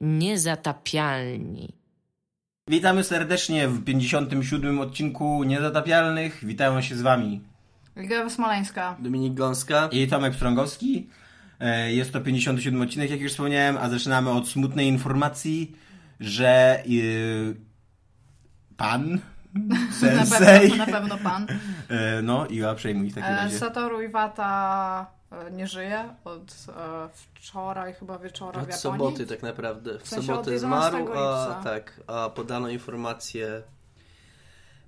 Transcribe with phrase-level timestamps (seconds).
[0.00, 1.74] Niezatapialni.
[2.68, 4.80] Witamy serdecznie w 57.
[4.80, 6.44] odcinku Niezatapialnych.
[6.44, 7.40] Witają się z wami
[7.96, 8.96] Liga Smoleńska.
[8.98, 9.88] Dominik Gąska.
[9.92, 11.08] i Tomek Strągowski.
[11.60, 15.76] E, Jest to 57 odcinek, jak już wspomniałem, a zaczynamy od smutnej informacji,
[16.20, 17.56] że yy,
[18.76, 19.18] pan
[19.54, 21.46] Na Sensei, pewno, na pewno pan.
[21.88, 23.58] e, no Iła przejmuj w takim razie.
[23.58, 25.06] Satoru Iwata
[25.52, 26.40] nie żyje od
[26.76, 28.80] e, wczoraj chyba wieczora w Od Japonii.
[28.80, 29.98] soboty tak naprawdę.
[29.98, 33.62] W, W sensie sobotę od 11 zmarł, a tak, a podano informację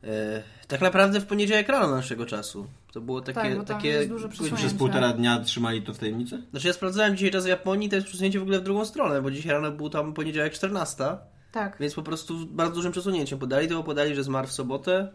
[0.04, 2.66] e, tak naprawdę w poniedziałek rano naszego czasu.
[2.92, 3.56] To było takie...
[3.56, 4.08] Tak, takie.
[4.56, 6.42] Przez półtora dnia trzymali to w tajemnicy?
[6.50, 9.22] Znaczy ja sprawdzałem dzisiaj czas w Japonii, to jest przesunięcie w ogóle w drugą stronę,
[9.22, 11.04] bo dzisiaj rano był tam poniedziałek 14,
[11.52, 11.76] Tak.
[11.80, 15.12] więc po prostu bardzo dużym przesunięciem podali to, podali, że zmarł w sobotę,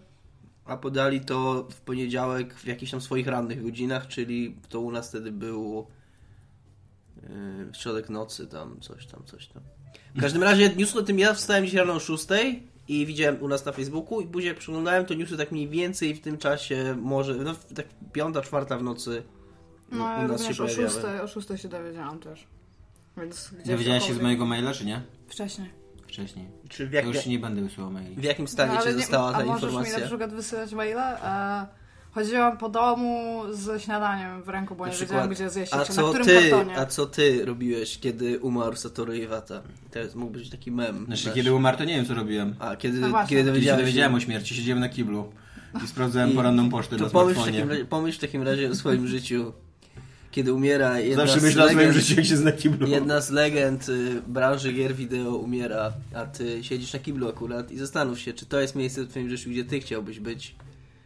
[0.68, 5.10] a podali to w poniedziałek w jakichś tam swoich rannych godzinach, czyli to u nas
[5.10, 5.88] wtedy był
[7.16, 7.30] yy,
[7.74, 9.64] środek nocy, tam coś tam, coś tam.
[10.16, 12.26] W każdym razie news o tym ja wstałem dzisiaj rano o 6
[12.88, 16.16] i widziałem u nas na Facebooku i później jak przeglądałem to newsy tak mniej więcej
[16.16, 19.24] w tym czasie, może, no tak piąta, czwarta w nocy
[19.92, 21.28] No u ja nas się również o pojawiały.
[21.28, 22.48] 6, o 6 się dowiedziałam też.
[23.18, 25.02] Więc gdzieś Dowiedziałeś się z mojego maila, czy nie?
[25.28, 25.87] Wcześniej.
[26.18, 26.46] Wcześniej.
[26.70, 28.16] Czy w, Ja jak, już nie będę wysyłał maili.
[28.16, 30.00] w jakim stanie No, ci ale nie- została ta A możesz mi informacja?
[30.00, 31.18] na przykład wysyłać maila?
[31.64, 31.68] E,
[32.12, 35.86] chodziłam po domu ze śniadaniem w ręku, bo Na nie przykład, wiedziałam gdzie zjeść, a
[35.86, 36.78] czy co na którym ty, kartonie.
[36.78, 39.62] A co ty robiłeś, kiedy umarł Satoru Iwata?
[39.92, 41.06] To jest- mógł być taki mem.
[41.06, 41.36] Znaczy, nasz.
[41.36, 42.56] kiedy umarł, to nie wiem, co robiłem.
[42.60, 45.32] A, kiedy, No kiedy Kiedy się dowiedziałem o śmierci, siedziałem na kiblu
[45.84, 47.58] i sprawdzałem I- poranną pocztę to na pomyśl w, smartfonie.
[47.60, 49.54] takim razie, pomyśl w takim razie o swoim życiu,
[50.38, 52.88] kiedy umiera jedna Zawsze z myślę o swoim legend, życiu, jak się z na kiblu.
[52.88, 57.78] Jedna z legend y, branży gier wideo umiera, a ty siedzisz na kiblu akurat i
[57.78, 60.56] zastanów się, czy to jest miejsce w twoim życiu, gdzie ty chciałbyś być.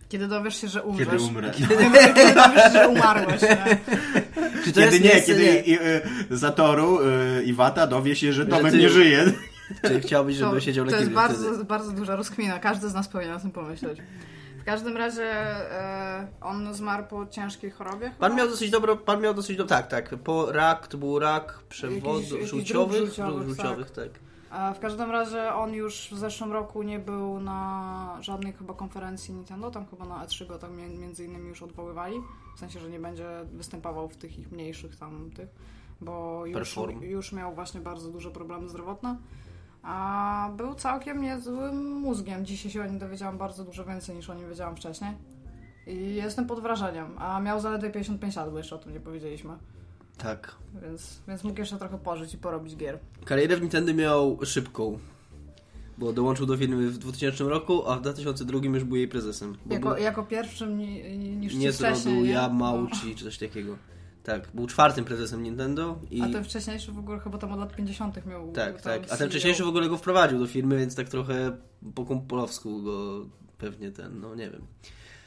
[0.09, 1.07] Kiedy dowiesz się, że umrzesz.
[1.07, 1.51] Kiedy umrę.
[1.51, 1.75] Kiedy,
[2.15, 3.41] kiedy dowiesz się, że umarłeś.
[3.41, 3.77] Nie?
[4.63, 8.45] Czy to Kiedy jest nie, miejsce, kiedy i, y, Zatoru y, Iwata dowie się, że
[8.45, 9.25] Tomek ty- nie żyje.
[9.87, 12.59] Czy chciałbyś, żeby To, siedział na to jest kiblu bardzo, bardzo duża rozkmina.
[12.59, 13.99] Każdy z nas powinien o tym pomyśleć.
[14.61, 18.11] W każdym razie e, on zmarł po ciężkiej chorobie.
[18.19, 18.43] Pan chyba?
[18.43, 22.19] miał dosyć dobro, pan miał dosyć do, tak, tak, po rak, to był rak przewodu,
[22.19, 24.09] Jakiś- jakiś żółciowych, dróg żółciowych, żółciowych, tak.
[24.49, 29.33] A w każdym razie on już w zeszłym roku nie był na żadnej chyba konferencji
[29.33, 32.15] Nintendo, tam chyba na E3 go tam między innymi już odwoływali,
[32.55, 35.49] w sensie, że nie będzie występował w tych ich mniejszych tam tych,
[36.01, 39.15] bo już, już miał właśnie bardzo duże problemy zdrowotne,
[39.83, 42.45] a był całkiem niezłym mózgiem.
[42.45, 45.11] Dzisiaj się o nim dowiedziałam bardzo dużo więcej niż o nim wiedziałam wcześniej
[45.87, 49.53] i jestem pod wrażeniem, a miał zaledwie 55 lat, bo jeszcze o tym nie powiedzieliśmy,
[50.17, 50.55] Tak.
[50.81, 52.99] więc, więc mógł jeszcze trochę pożyć i porobić gier.
[53.25, 54.99] Karierę w Nintendo miał szybką,
[55.97, 59.57] bo dołączył do firmy w 2000 roku, a w 2002 już był jej prezesem.
[59.69, 62.31] Jako, był, jako pierwszym ni, niż nie ci wcześniej, zrobił nie?
[62.31, 63.75] Yamauchi czy coś takiego.
[64.23, 66.21] Tak, był czwartym prezesem Nintendo i...
[66.21, 68.25] A ten wcześniejszy w ogóle chyba tam od lat 50.
[68.25, 68.51] miał.
[68.51, 69.01] Tak, tak.
[69.09, 71.51] A ten wcześniejszy w ogóle go wprowadził do firmy, więc tak trochę
[71.95, 73.25] po kumpolowsku go
[73.57, 74.61] pewnie ten, no nie wiem.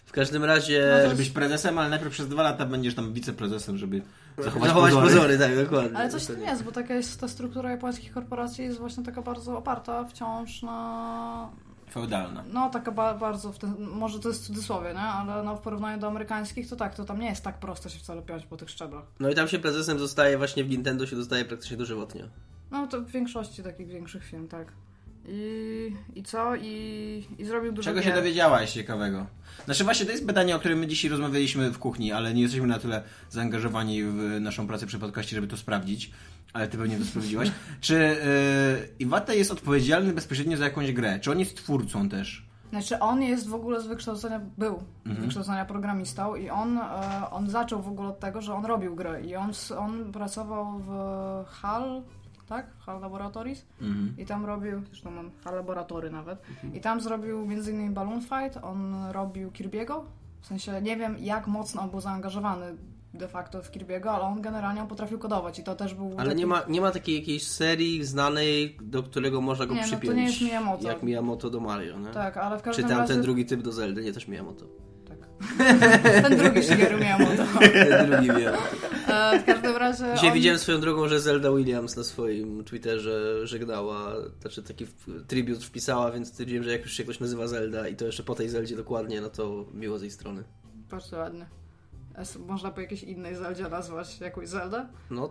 [0.05, 1.00] W każdym razie...
[1.05, 4.03] No Żebyś prezesem, ale najpierw przez dwa lata będziesz tam wiceprezesem, żeby
[4.38, 5.09] zachować, Zachować pozory.
[5.15, 5.99] pozory, tak, dokładnie.
[5.99, 6.53] Ale coś tym Dokładnie.
[6.53, 11.50] jest, bo taka jest ta struktura japońskich korporacji jest właśnie taka bardzo oparta wciąż na.
[11.94, 12.44] Feudalna.
[12.53, 13.53] No, taka ba bardzo.
[13.53, 15.00] W ten, może to jest w cudzysłowie, nie?
[15.00, 17.99] Ale no, w porównaniu do amerykańskich to tak, to tam nie jest tak prosto się
[17.99, 19.05] wcale piąć po tych szczeblach.
[19.21, 22.25] No i tam się prezesem zostaje, właśnie w Nintendo się dostaje praktycznie dożywotnie.
[22.71, 24.72] No, to w większości takich większych firm, tak.
[25.28, 26.56] I, i co?
[26.56, 28.15] I, I zrobił dużo Czego się gier.
[28.16, 29.26] dowiedziałaś ciekawego?
[29.65, 32.66] Znaczy właśnie to jest pytanie, o którym my dzisiaj rozmawialiśmy w kuchni, ale nie jesteśmy
[32.66, 36.11] na tyle zaangażowani w naszą pracę przy podcaście, żeby to sprawdzić.
[36.54, 37.53] Ale ty pewnie to sprawdziłaś.
[37.81, 41.20] Czy yy, Iwata jest odpowiedzialny bezpośrednio za jakąś grę?
[41.20, 42.47] Czy on jest twórcą też?
[42.70, 45.16] Znaczy on jest w ogóle z wykształcenia, był Mhm.
[45.16, 46.82] z wykształcenia programistą i on, e,
[47.31, 50.91] on zaczął w ogóle od tego, że on robił gry i on, on pracował w
[51.48, 52.03] HAL,
[52.47, 52.66] tak?
[52.78, 54.14] HAL Laboratories Mhm.
[54.19, 57.94] i tam robił, zresztą mam HAL Laboratory nawet i tam zrobił m.in.
[57.94, 60.00] Balloon Fight, on robił Kirby'ego,
[60.41, 62.66] w sensie nie wiem jak mocno on był zaangażowany
[63.14, 66.28] de facto w Kirby'ego, ale on generalnie on potrafił kodować i to też był Ale
[66.28, 66.41] taki...
[66.41, 69.96] nie ma, nie ma takiej jakiejś serii znanej, do którego można go Nie, no to
[69.96, 70.16] przypiąć.
[70.16, 70.88] nie jest Miyamoto.
[70.88, 72.11] Jak Miyamoto do Mario, nie?
[72.11, 73.12] Tak, ale w Czy każdym tam razie...
[73.12, 74.66] ten drugi typ do Zeldy, nie też Miyamoto.
[75.08, 75.19] Tak.
[76.28, 77.43] ten drugi Shigeru Miyamoto.
[77.88, 78.64] Ten drugi Miyamoto.
[79.08, 80.05] E, w każdym razie.
[80.14, 80.34] Dzisiaj on...
[80.34, 84.87] widziałem swoją drogą, że Zelda Williams na swoim Twitterze żegnała, znaczy taki
[85.26, 88.34] tribut wpisała, więc stwierdziłem, że jak już się ktoś nazywa Zelda i to jeszcze po
[88.34, 90.44] tej Zeldzie dokładnie, no to miło z jej strony.
[90.90, 91.46] Bardzo ładnie.
[92.46, 94.87] Można po jakiejś innej Zeldzie nazwać jakąś Zeldę?
[95.11, 95.31] No,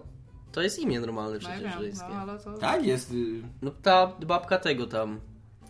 [0.51, 2.57] to jest imię normalne No ja przecież wiem, no to.
[2.57, 3.11] Tak, jest.
[3.11, 3.15] y,
[3.61, 5.19] No ta babka tego tam.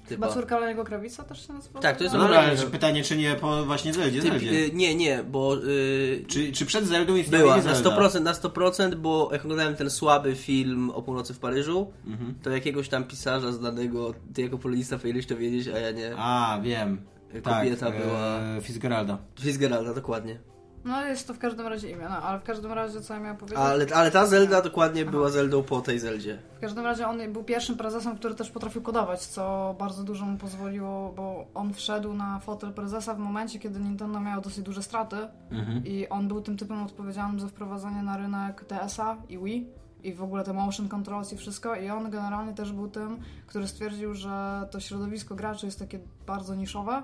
[0.10, 0.40] Chyba Typa.
[0.40, 1.80] córka Leniego Krawica też się nazywa?
[1.80, 4.22] Tak, to jest No No, dobra, ale- pytanie, czy nie po właśnie Zeldzie?
[4.22, 4.50] Typ, Zeldzie.
[4.52, 7.90] y, nie, nie, bo y, Czy, czy przed Zeldą istniała była nie na Zelda?
[7.90, 12.36] 100%, na 100%, bo jak oglądałem ten słaby film o północy w Paryżu, Mhm.
[12.44, 16.14] to jakiegoś tam pisarza znanego, ty jako polonista powinieneś to wiedzieć, a ja nie.
[16.18, 17.02] A, wiem.
[17.44, 19.18] Kobieta tak, była- E, Fitzgeralda.
[19.40, 20.40] Fitzgeralda, dokładnie.
[20.86, 23.38] No jest to w każdym razie imię, no, ale w każdym razie co ja miałam
[23.38, 23.60] powiedzieć?
[23.60, 26.38] Ale, ale ta Zelda dokładnie była Zeldą po tej Zeldzie.
[26.58, 30.38] W każdym razie on był pierwszym prezesem, który też potrafił kodować, co bardzo dużo mu
[30.38, 35.16] pozwoliło, bo on wszedł na fotel prezesa w momencie, kiedy Nintendo miało dosyć duże straty
[35.52, 35.86] Mhm.
[35.86, 39.68] i on był tym typem odpowiedzialnym za wprowadzenie na rynek DS-a i Wii
[40.04, 43.68] i w ogóle te motion controls i wszystko i on generalnie też był tym, który
[43.68, 47.04] stwierdził, że to środowisko graczy jest takie bardzo niszowe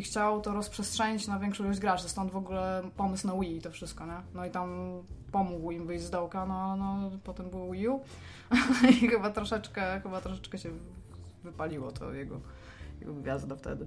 [0.00, 3.60] i chciał to rozprzestrzenić na większą ilość graczy, stąd w ogóle pomysł na Wii i
[3.60, 4.20] to wszystko, nie?
[4.34, 4.68] No i tam
[5.32, 8.00] pomógł im wyjść z dołka, no no, potem było Wii U
[8.90, 10.70] i chyba troszeczkę, chyba troszeczkę się
[11.44, 12.40] wypaliło to jego,
[13.00, 13.86] jego gwiazda wtedy.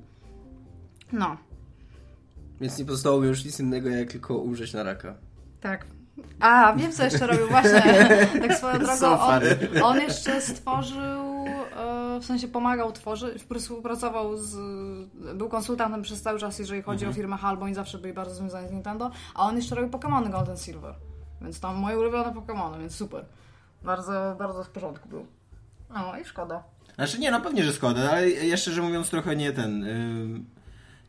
[1.11, 1.37] No,
[2.61, 5.15] Więc nie pozostało mi już nic innego, jak tylko umrzeć na raka.
[5.61, 5.85] tak.
[6.39, 7.83] A, wiem co jeszcze robił, właśnie.
[8.47, 9.41] Tak swoją drogą, on,
[9.83, 11.22] on jeszcze stworzył,
[12.23, 14.55] w sensie pomagał tworzyć, współpracował z,
[15.35, 18.35] był konsultantem przez cały czas, jeżeli chodzi o firmę HAL, bo oni zawsze byli bardzo
[18.35, 20.95] związani z Nintendo, a on jeszcze robił Pokémony Gold and Silver,
[21.41, 23.25] więc tam moje ulubione Pokémony, więc super.
[23.83, 25.25] Bardzo, bardzo w porządku był.
[25.89, 26.63] No i szkoda.
[26.95, 29.83] Znaczy nie, no pewnie, że szkoda, ale ja szczerze mówiąc trochę nie ten...
[29.83, 30.45] Ym...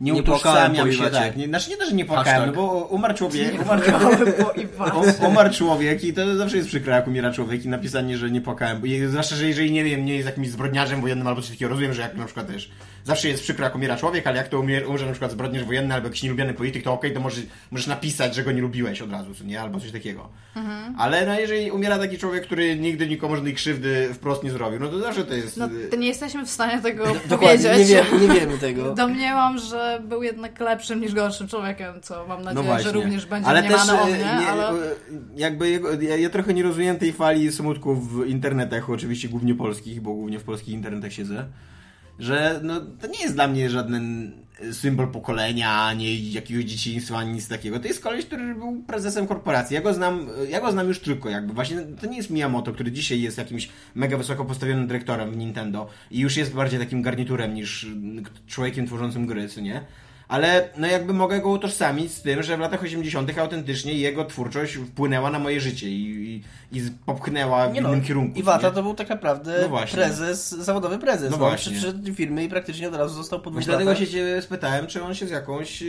[0.01, 1.37] Nie, Nie utożsamiam się, tak.
[1.37, 2.57] Nie, znaczy nie to, że nie płakałem, Hashtag.
[2.57, 3.83] no bo umarł człowiek, umarł,
[5.23, 8.41] o- umarł człowiek i to zawsze jest przykre, jak umiera człowiek i napisanie, że nie
[8.41, 8.83] płakałem.
[9.09, 12.03] Zwłaszcza, że jeżeli nie wiem, nie jest jakimś zbrodniarzem wojennym albo coś takiego, rozumiem, że
[12.03, 12.71] jak na przykład też
[13.05, 15.95] zawsze jest przykro, jak umiera człowiek, ale jak to umie, umrze na przykład zbrodniarz wojenny
[15.95, 17.41] albo jakiś nielubiany polityk, to okej, to może,
[17.71, 19.61] możesz napisać, że go nie lubiłeś od razu, nie?
[19.61, 20.29] Albo coś takiego.
[20.99, 24.89] Ale no, jeżeli umiera taki człowiek, który nigdy nikomu żadnej krzywdy wprost nie zrobił, no
[24.89, 25.57] to zawsze to jest...
[25.57, 27.89] No, to nie jesteśmy w stanie tego Dokładnie, powiedzieć.
[27.89, 28.95] nie, wie, nie wiemy tego.
[28.95, 33.63] Domniemam, że był jednak lepszym niż gorszym człowiekiem, co mam nadzieję, że również będzie ale
[33.63, 34.69] też, o e, mnie, nie, ale...
[34.69, 34.95] e,
[35.37, 40.01] jakby jego, ja, ja trochę nie rozumiem tej fali smutków w internetach, oczywiście głównie polskich,
[40.01, 41.47] bo głównie w polskich internetach siedzę,
[42.19, 44.33] że no, to nie jest dla mnie żaden
[44.73, 47.81] symbol pokolenia, ani jakiegoś dzieciństwa, ani nic takiego.
[47.81, 49.75] To jest koleś, który był prezesem korporacji.
[49.75, 51.53] Ja go znam, ja go znam już tylko jakby.
[51.53, 55.89] Właśnie to nie jest Miyamoto, który dzisiaj jest jakimś mega wysoko postawionym dyrektorem w Nintendo
[56.11, 57.87] i już jest bardziej takim garniturem niż
[58.47, 59.85] człowiekiem tworzącym gry, co nie?
[60.29, 63.39] Ale no jakby mogę go utożsamić z tym, że w latach 80.
[63.39, 66.35] autentycznie jego twórczość wpłynęła na moje życie i,
[66.73, 68.39] i, i popchnęła w Nie no, innym kierunku.
[68.39, 68.75] Iwata nie?
[68.75, 69.97] to był tak naprawdę No właśnie.
[69.97, 71.31] prezes, zawodowy prezes.
[71.31, 71.73] No No właśnie.
[71.73, 74.87] Przyszedł do firmy i praktycznie od razu został po dwóch Właśnie dlatego się cię spytałem,
[74.87, 75.83] czy on się z jakąś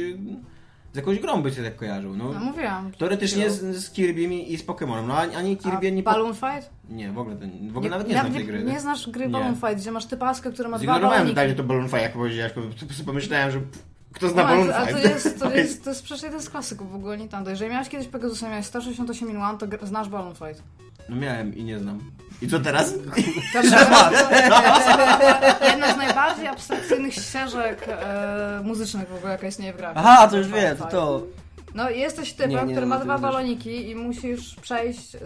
[0.93, 2.15] z jakąś grą by się tak kojarzył.
[2.17, 2.91] No, No mówiłam.
[2.99, 6.11] teoretycznie z, z Kirby'm i, z Pokémonem, no ani, Kirby, ani A po...
[6.11, 6.69] Balloon Fight?
[6.89, 8.63] Nie, w ogóle, to, w ogóle nawet nie znam tej gry.
[8.63, 9.31] Nie znasz gry Nie.
[9.31, 11.35] Balloon Fight, gdzie masz typaskę, który ma dwa Zignorowałem baloniki.
[11.35, 12.53] totalnie to Balloon Fight, jak powiedziałeś,
[13.05, 15.01] pomyślałem, że pff, kto zna No, Balloon a Fight?
[15.01, 17.49] to jest, to jest, to jest przecież jeden z klasyków w ogóle Nintendo.
[17.49, 19.37] Jeżeli miałeś kiedyś Pegasusa, miałeś 168 min
[19.79, 20.63] to znasz Balloon Fight.
[21.09, 22.11] No miałem i nie znam.
[22.41, 22.93] I co teraz?
[23.53, 23.75] To jest
[25.71, 29.93] jedna z najbardziej abstrakcyjnych ścieżek e, muzycznych w ogóle, jaka istnieje w grach.
[29.95, 30.91] Aha, to już wiem, to Fight.
[30.91, 31.23] to.
[31.75, 35.15] No jesteś typem, Nie, nie, który ma dwa to baloniki i musisz przejść...
[35.15, 35.19] y,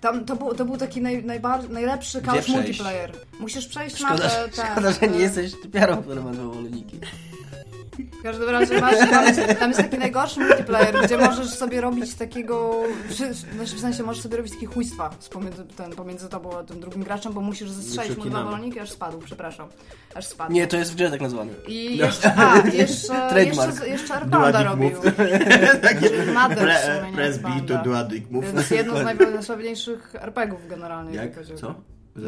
[0.00, 3.12] Tam, to, był, to był taki naj, najbar, najlepszy couch multiplayer.
[3.40, 6.98] Musisz przejść Szkoda, że, ten, szkoda, że nie jesteś typiarą, która ma dwa wolniki.
[7.98, 12.14] W każdym razie masz, tam, jest, tam jest taki najgorszy multiplayer, gdzie możesz sobie robić
[12.14, 12.82] takiego,
[13.56, 17.02] znaczy w sensie możesz sobie robić takie chujstwa pomiędzy, ten, pomiędzy tobą a tym drugim
[17.02, 19.68] graczem, bo musisz zestrzelić mu dwa baloniki, aż spadł, przepraszam.
[20.14, 20.52] Aż spadł.
[20.52, 21.52] Nie, to jest w grze tak nazwany.
[21.68, 23.70] I jeszcze, a, jeszcze, Trademark.
[23.70, 24.90] jeszcze, jeszcze dick robił.
[26.56, 27.82] Pre, nie press jest B to banda.
[27.82, 28.44] do a dick move.
[28.52, 31.16] Więc jedno z najsławniejszych RPGów generalnie.
[31.16, 31.32] Jak?
[31.60, 31.74] Co?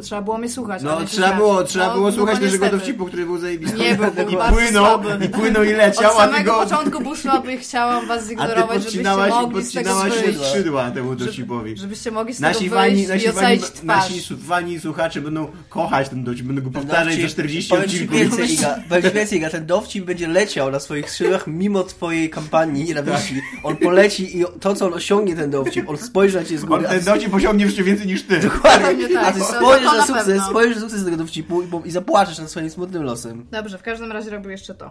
[0.02, 0.82] Trzeba było mnie słuchać.
[0.82, 3.38] a No się trzeba było, trzeba No, było no słuchać bo naszego dowcipu, który był
[3.38, 3.78] zajebisty.
[3.78, 5.24] Nie był, był bardzo płynął, słaby.
[5.24, 6.58] i płynął i Od leciał, a ty samego go...
[6.62, 9.02] początku był słaby i chciałam was A ty zignorować, żebyście
[9.42, 10.38] mogli z tego wyjść.
[10.48, 11.76] skrzydła temu dowcipowi.
[11.76, 13.82] Żebyście mogli z Nasi tego fani, wyjść nasi i fani, twarz.
[13.84, 18.18] nasi fani słuchacze będą kochać ten dowcip, będą go powtarzać za 40 powiem ci odcinków.
[18.18, 22.84] więcej, Iga, powiem więcej, Iga, ten dowcip będzie leciał na swoich skrzydłach mimo twojej kampanii
[22.84, 23.42] nienawiści.
[23.62, 26.86] On poleci i to, co on osiągnie ten dowcip, on spojrzy na ciebie z góry,
[26.86, 28.38] a ten ty dowcip osiągnie jeszcze więcej niż ty.
[28.40, 30.48] Dokładnie, a tak, ty to- to- spojrzysz na na sukces, pewno.
[30.50, 33.46] spojrzysz na sukces tego dowcipu i, i zapłaczesz nad swoim smutnym losem.
[33.50, 34.90] Dobrze, w każdym razie robił jeszcze to.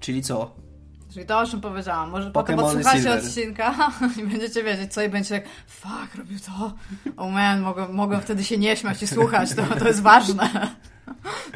[0.00, 0.54] Czyli co?
[1.16, 2.10] Czyli to, o czym powiedziałam.
[2.10, 3.18] Może potem odsłuchacie Silver.
[3.24, 3.74] odcinka
[4.20, 6.72] i będziecie wiedzieć, co i będziecie jak, fuck, robił to.
[7.16, 10.50] Oh man, mogłem, mogłem wtedy się nie śmiać i słuchać, to, to jest ważne.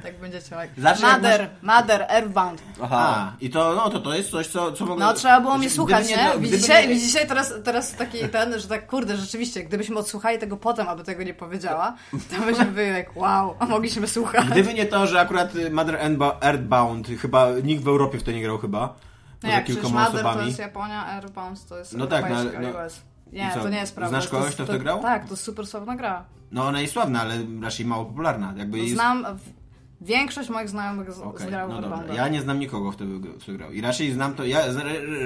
[0.02, 0.62] Tak będzie ciąg.
[0.78, 2.62] Zawsze jak Mother, Mother, Earthbound.
[2.82, 3.14] Aha.
[3.16, 5.00] A, i to, no, to, to jest coś, co, co mogę...
[5.04, 6.16] No trzeba było mnie Gdyby słuchać, nie?
[6.30, 10.56] gdyby Widzicie, nie- widzicie teraz, teraz taki ten, że tak kurde, rzeczywiście, gdybyśmy odsłuchali tego
[10.56, 14.46] potem, aby tego nie powiedziała, to byśmy byli jak wow, a mogliśmy słuchać.
[14.46, 18.42] Gdyby nie to, że akurat Mother Earthba- Earthbound, chyba nikt w Europie w to nie
[18.42, 18.94] grał chyba.
[19.42, 20.46] No jak, kilkoma Mother to osobami.
[20.46, 22.68] jest Japonia, Airbound to jest No tak, no, no.
[22.86, 23.02] US.
[23.32, 24.20] Nie, to nie jest prawda.
[24.20, 25.02] znasz kogoś, kto w to grał?
[25.02, 26.24] Tak, to jest super sławna gra.
[26.50, 28.54] No ona jest sławna, ale raczej mało popularna.
[28.56, 28.94] Jakby jest...
[28.94, 29.52] Znam, w-
[30.00, 32.14] większość moich znajomych z, Okej, zgrało no w dobra.
[32.14, 33.72] Ja nie znam nikogo, kto by w to grał.
[33.72, 34.60] I raczej znam to, ja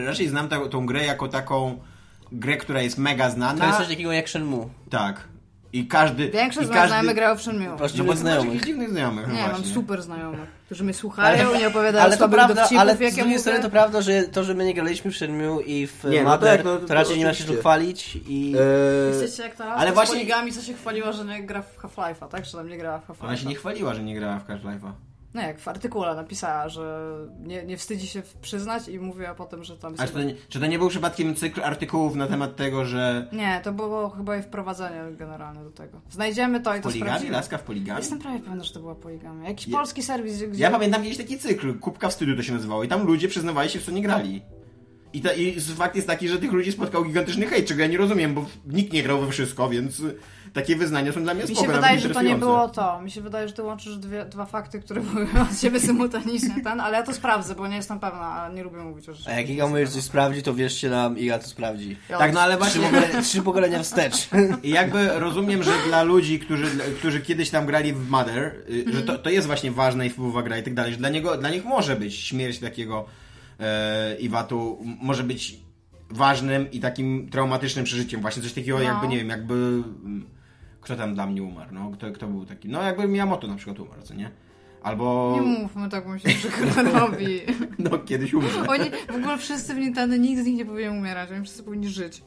[0.07, 1.79] raczej znam ta, tą grę jako taką
[2.33, 3.61] grę, która jest mega znana.
[3.61, 4.69] To jest coś takiego jak Shenmue.
[4.91, 5.29] Tak.
[5.75, 6.31] I każdy...
[6.31, 6.89] Większość i z moich każdy...
[6.89, 7.77] znajomych grało w Shenmue.
[7.77, 8.65] Właśnie No bo znajomych.
[8.65, 9.75] dziwnych znajomych, no Nie, mam właśnie.
[9.75, 13.23] super znajomych, którzy mnie słuchają i opowiadają Ale to prawda, dowcipów, ale z jak ja
[13.23, 16.23] drugiej strony to prawda, że to, że my nie graliśmy w Shenmue i w Nie,
[16.23, 18.55] no Mother, tak, no to- to, to raczej nie ma się tu chwalić i...
[18.61, 20.15] Eee, Jesteście jak ta Ale ale właśnie- właśnie...
[20.15, 22.43] z poligami, co się chwaliła, że nie gra w Half-Life'a, tak?
[22.45, 23.25] Czy tam nie grała w Half-Life'a?
[23.27, 24.91] Ona się nie chwaliła, że nie grała w Half-Life'a.
[25.35, 29.77] No jak w artykule napisała, że nie, nie wstydzi się przyznać i mówiła potem, że
[29.77, 32.85] tam A czy to, nie, czy to nie był przypadkiem cykl artykułów na temat tego,
[32.85, 36.01] że Nie, to było chyba i wprowadzenie generalne do tego.
[36.11, 37.09] Znajdziemy to i to poligami?
[37.11, 37.33] sprawdzimy.
[37.33, 37.99] Laska w poligami?
[38.01, 39.49] Jestem prawie pewna, że to była poligamia.
[39.49, 40.63] Jakiś Ja- polski serwis, gdzie...
[40.63, 43.79] Ja pamiętam kiedyś taki cykl, Kubka Wstydu to się nazywało i tam ludzie przyznawali się
[43.79, 44.43] w co nie grali.
[45.13, 47.99] I, ta, I fakt jest taki, że tych ludzi spotkał gigantyczny hejt, czego ja nie
[47.99, 50.03] rozumiem, bo nikt nie grał we wszystko, więc
[50.55, 53.01] takie wyznania są dla mnie Mi spoko, się wydaje, że to nie było to.
[53.01, 56.81] Mi się wydaje, że ty łączysz dwie, dwa fakty, które były od siebie symultanicznie, ten,
[56.81, 59.35] ale ja to sprawdzę, bo nie jestem pewna, a nie lubię mówić o rzeczach.
[59.35, 61.97] A jak Iga mówisz coś sprawdzi, to wierzcie nam, Iga to sprawdzi.
[62.09, 64.29] Ja- Tak, no ale Trzy, właśnie pokolenia, trzy pokolenia wstecz.
[64.63, 66.67] I jakby rozumiem, że dla ludzi, którzy,
[66.99, 70.43] którzy kiedyś tam grali w Mother, y, że to, to jest właśnie ważna i wpływowa
[70.43, 73.05] gra i tak dalej, że dla, niego, dla nich może być śmierć takiego
[73.61, 75.57] e, Iwatu, może być
[76.11, 78.21] ważnym i takim traumatycznym przeżyciem.
[78.21, 78.85] Właśnie coś takiego No.
[78.85, 79.83] jakby, nie wiem, jakby...
[80.85, 81.91] Kto tam dla mnie umarł, no?
[81.91, 82.69] Kto, kto był taki?
[82.69, 84.31] No jakby Miyamoto na przykład umarł, co nie?
[84.83, 85.33] Albo...
[85.35, 87.41] Nie mówmy tak, mi się przykro robi.
[87.79, 88.67] No, kiedyś umrze.
[88.69, 91.89] Oni, w ogóle wszyscy w Nintendo, nikt z nich nie powinien umierać, oni wszyscy powinni
[91.89, 92.23] żyć.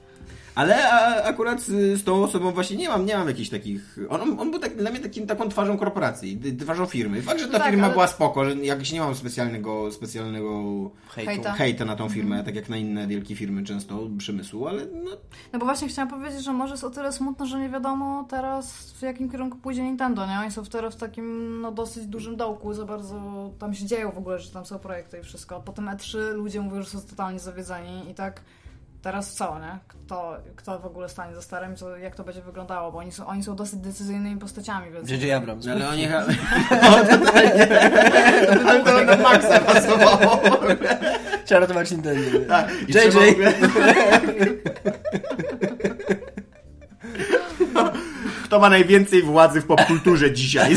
[0.55, 3.98] Ale a, akurat z, z tą osobą właśnie nie mam, nie mam jakichś takich.
[4.10, 7.22] On, on był tak, dla mnie takim, taką twarzą korporacji, twarzą firmy.
[7.22, 10.63] Fakt, że ta tak, firma ale- była spoko, że jakoś nie mam specjalnego, specjalnego
[11.10, 11.50] Hejtu.
[11.57, 11.86] Hejta.
[11.86, 15.12] na tą firmę, tak jak na inne wielkie firmy często przemysłu, ale no,
[15.53, 18.93] No bo właśnie chciałam powiedzieć, że może jest o tyle smutno, że nie wiadomo teraz
[18.93, 20.39] w jakim kierunku pójdzie Nintendo, nie?
[20.39, 24.17] Oni są teraz w takim no dosyć dużym dołku, za bardzo tam się dzieją w
[24.17, 25.62] ogóle, że tam są projekty i wszystko.
[25.65, 28.41] Potem E3 ludzie mówią, że są totalnie zawiedzeni i tak
[29.01, 29.79] teraz co, nie?
[29.87, 33.27] Kto, kto w ogóle stanie za starym, co, jak to będzie wyglądało, bo oni są,
[33.27, 35.09] oni są dosyć decyzyjnymi postaciami, więc...
[35.09, 35.37] J.J.
[35.37, 35.67] Abrams.
[35.67, 36.07] ale oni.
[36.07, 37.67] no, totalnie.
[38.67, 40.41] Ale to na maksa pasowało.
[41.45, 42.39] Trzeba ratować Nintendo.
[42.47, 43.35] Tak, i JJ.
[48.43, 50.75] Kto ma najwięcej władzy w popkulturze dzisiaj?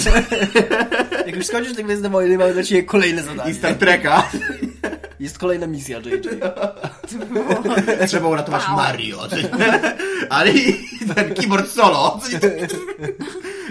[1.27, 3.55] Jak już skończysz te Gwiezdne Wojny, mamy dla Ciebie kolejne I zadanie.
[3.55, 4.31] Star Treka.
[5.21, 6.29] Jest kolejna misja, JJ.
[8.09, 8.63] Trzeba uratować.
[8.77, 9.19] Mario.
[10.31, 10.75] Ale i
[11.15, 12.21] ten keyboard solo.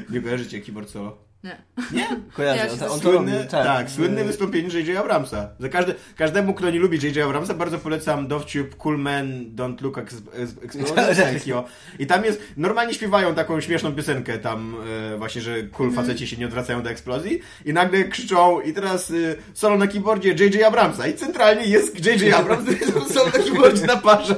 [0.09, 1.28] Nie kojarzycie keyboard solo?
[1.43, 1.57] Nie.
[1.91, 2.07] Nie?
[2.33, 3.25] Kojarzę, Ja on, to robi.
[3.27, 4.97] Słynne, Tak, tak, słynne wystąpienie J.J.
[4.97, 5.49] Abramsa.
[5.59, 7.25] Za każdy, każdemu, kto nie lubi J.J.
[7.25, 11.15] Abramsa, bardzo polecam dowcip Cool Man Don't Look Ex- Ex- Explosive.
[11.15, 11.65] coś takiego.
[11.99, 14.75] I tam jest, normalnie śpiewają taką śmieszną piosenkę tam
[15.13, 19.11] e, właśnie, że cool faceci się nie odwracają do eksplozji i nagle krzyczą i teraz
[19.11, 19.13] e,
[19.53, 20.63] solo na keyboardzie J.J.
[20.63, 22.33] Abramsa i centralnie jest J.J.
[22.39, 22.69] Abrams,
[23.13, 24.35] solo na keyboardzie naparza.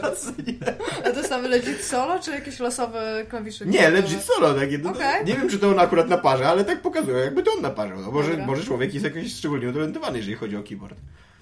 [1.06, 3.66] A to jest tam legit solo, czy jakieś losowe klawisze?
[3.66, 4.78] Nie, legit solo takie.
[4.78, 5.26] No, Okej.
[5.26, 8.00] Nie wiem, czy to on akurat naparza, ale tak pokazuje, jakby to on naparzał.
[8.02, 8.46] No, może, Dobra.
[8.46, 10.96] może człowiek jest jakoś szczególnie utalentowany, jeżeli chodzi o keyboard.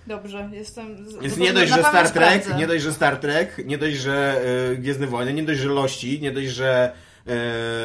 [0.08, 1.10] Dobrze, jestem...
[1.10, 2.56] z- Więc nie dość, że Star Trek, sprawdzę.
[2.62, 4.42] nie dość, że Star Trek, nie dość, że
[4.72, 6.92] y, Gwiezdne Wojny, nie dość, że Lości, nie dość, że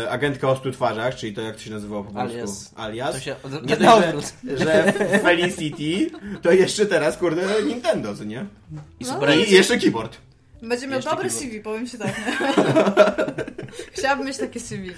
[0.04, 2.33] y, agentka o stu twarzach, czyli to jak to się nazywało po polsku?
[2.37, 2.73] Alias.
[2.76, 3.14] Alias.
[3.14, 6.11] To się- Nie na dość, że, że Felicity,
[6.42, 8.47] to jeszcze teraz, kurde, Nintendo, co nie?
[9.00, 9.35] I No.
[9.35, 10.16] I jeszcze keyboard.
[10.62, 11.30] Będzie miał dobre.
[11.30, 12.12] CV, powiem ci tak.
[13.92, 14.90] Chciałabym mieć takie CV.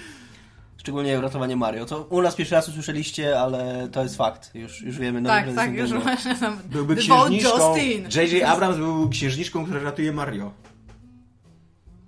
[0.87, 1.85] Szczególnie uratowanie Mario.
[1.85, 4.55] To u nas pierwszy raz usłyszeliście, ale to jest fakt.
[4.55, 5.21] Już, już wiemy.
[5.21, 6.59] nowy tak, tak, już właśnie tam...
[6.65, 8.03] Byłby księżniczką, Justin.
[8.15, 8.43] J.J.
[8.43, 10.51] Abrams byłby księżniczką, która ratuje Mario.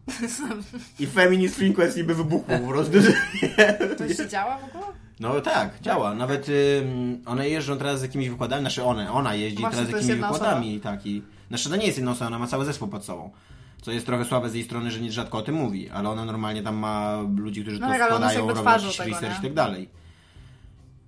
[0.99, 2.97] I Feminist Frequency by wybuchło po prostu.
[3.97, 4.85] To się działa w ogóle?
[5.19, 6.13] No tak, działa.
[6.13, 10.07] Nawet ym, one jeżdżą teraz z jakimiś wykładami, znaczy one, ona jeździ Właśnie, teraz z
[10.07, 10.79] jakimiś wykładami.
[10.79, 13.31] Tak, i, znaczy to nie jest jedna osoba, ona ma cały zespół pod sobą.
[13.81, 16.25] Co jest trochę słabe z jej strony, że nie rzadko o tym mówi, ale ona
[16.25, 19.89] normalnie tam ma ludzi, którzy No to tak, składają, robią jakiś research i tak dalej.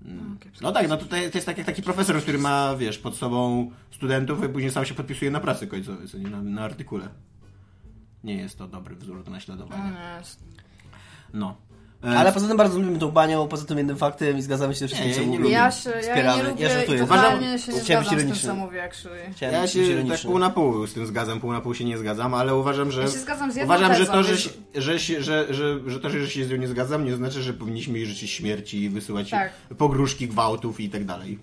[0.05, 0.37] Mm.
[0.39, 0.65] kiepsko.
[0.65, 3.71] No tak, no tutaj to jest tak jak taki profesor, który ma, wiesz, pod sobą
[3.91, 7.09] studentów i później sam się podpisuje na pracy końcowej, co nie, na, na artykule.
[8.23, 10.21] Nie jest to dobry wzór do No naśladowania.
[11.33, 11.57] No.
[12.03, 14.79] E, Ale poza tym bardzo lubimy tą banią, poza tym jednym faktem i zgadzamy się
[14.79, 15.43] ze wszystkim, co ja nie mówi.
[15.43, 15.53] lubię.
[15.55, 17.03] Ja się, ja nie lubię Ja żartuję.
[17.03, 19.19] Uważam- się nie zgadzam z tym, co mówi, actually.
[19.33, 19.79] Chciałem Ja się
[20.09, 22.91] tak pół na pół z tym zgadzam, pół na pół się nie zgadzam, ale uważam,
[22.91, 24.35] że Ja się zgadzam z jedną uważam, że to, że,
[24.75, 27.53] że, się- że, że, że to, że się z nią nie zgadzam, nie znaczy, że
[27.53, 29.51] powinniśmy jej życzyć śmierci i wysyłać Tak.
[29.77, 31.39] pogróżki, gwałtów i tak dalej.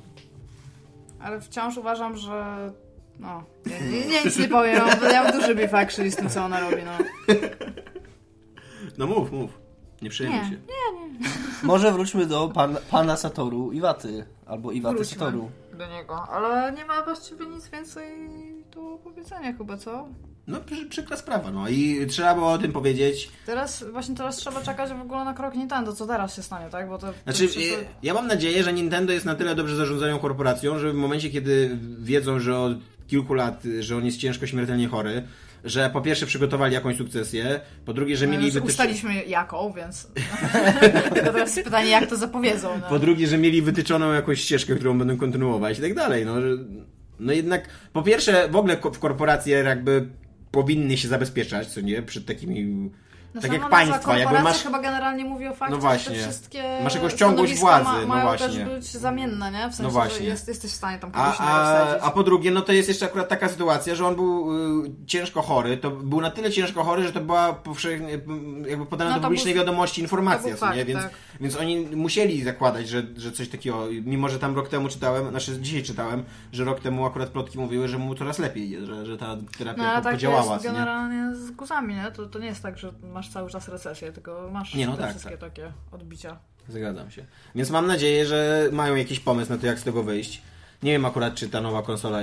[1.20, 2.72] Ale wciąż uważam, że...
[3.18, 6.44] No, nie, nie, nic nie powiem, bo ja mam duży beef actually z tym, co
[6.44, 7.04] ona robi, no.
[8.98, 9.67] No mów, mów.
[10.02, 10.56] Nie przejmuj Nie, się.
[11.62, 15.50] Może wróćmy do pan, pana Satoru Iwaty, albo Iwaty Wróćmy Satoru.
[15.78, 16.22] do niego.
[16.28, 18.08] Ale nie ma właściwie nic więcej
[18.74, 20.08] do powiedzenia chyba, co?
[20.46, 23.30] No przy, przykra sprawa, no i trzeba było o tym powiedzieć.
[23.46, 26.88] Teraz, właśnie teraz trzeba czekać w ogóle na krok Nintendo, co teraz się stanie, tak?
[26.88, 27.12] Bo to...
[27.24, 27.62] Znaczy, to e,
[28.02, 31.78] ja mam nadzieję, że Nintendo jest na tyle dobrze zarządzają korporacją, że w momencie, kiedy
[31.98, 32.72] wiedzą, że od
[33.08, 35.22] kilku lat, że on jest ciężko śmiertelnie chory,
[35.64, 38.70] że po pierwsze przygotowali jakąś sukcesję, po drugie, że No mieli wytyczone...
[38.70, 40.08] Ustaliśmy jaką, więc...
[41.14, 42.68] Tylko teraz jest pytanie, jak to zapowiedzą.
[42.80, 42.88] No.
[42.88, 46.26] Po drugie, że mieli wytyczoną jakąś ścieżkę, którą będą kontynuować i tak dalej.
[46.26, 46.34] No,
[47.20, 50.08] no jednak, po pierwsze, w ogóle w korporacje jakby
[50.50, 52.90] powinny się zabezpieczać, co nie, przed takimi...
[53.34, 54.62] No tak jak państwa, jakby masz...
[54.62, 56.14] chyba generalnie mówi o fakcie, No właśnie.
[56.14, 58.46] że te wszystkie Masz jakąś ciągłość władzy, no mają właśnie.
[58.48, 59.68] też być zamienne, nie?
[59.70, 60.18] W sensie, właśnie.
[60.18, 62.88] że jest, jesteś w stanie tam kogoś a, a, a po drugie, no to jest
[62.88, 64.52] jeszcze akurat taka sytuacja, że on był
[64.84, 65.76] y, ciężko chory.
[65.76, 69.22] To był na tyle ciężko chory, że to była powszechnie, m, jakby podana No do
[69.22, 70.74] publicznej był- wiadomości informacja, co nie?
[70.76, 71.10] fakt, Więc, tak.
[71.40, 75.58] więc oni musieli zakładać, że, że coś takiego, mimo że tam rok temu czytałem, znaczy
[75.60, 79.36] dzisiaj czytałem, że rok temu akurat plotki mówiły, że mu coraz lepiej że, że ta
[79.58, 82.10] terapia No tak podziałała, jest generalnie z guzami, nie?
[82.10, 85.02] To, to nie jest tak, że masz cały czas recesję, tylko masz Nie, no te
[85.02, 85.50] tak, wszystkie tak.
[85.50, 86.38] takie odbicia.
[86.68, 87.24] Zgadzam się.
[87.54, 90.42] Więc mam nadzieję, że mają jakiś pomysł na to, jak z tego wyjść.
[90.82, 92.18] Nie wiem akurat, czy ta nowa konsola,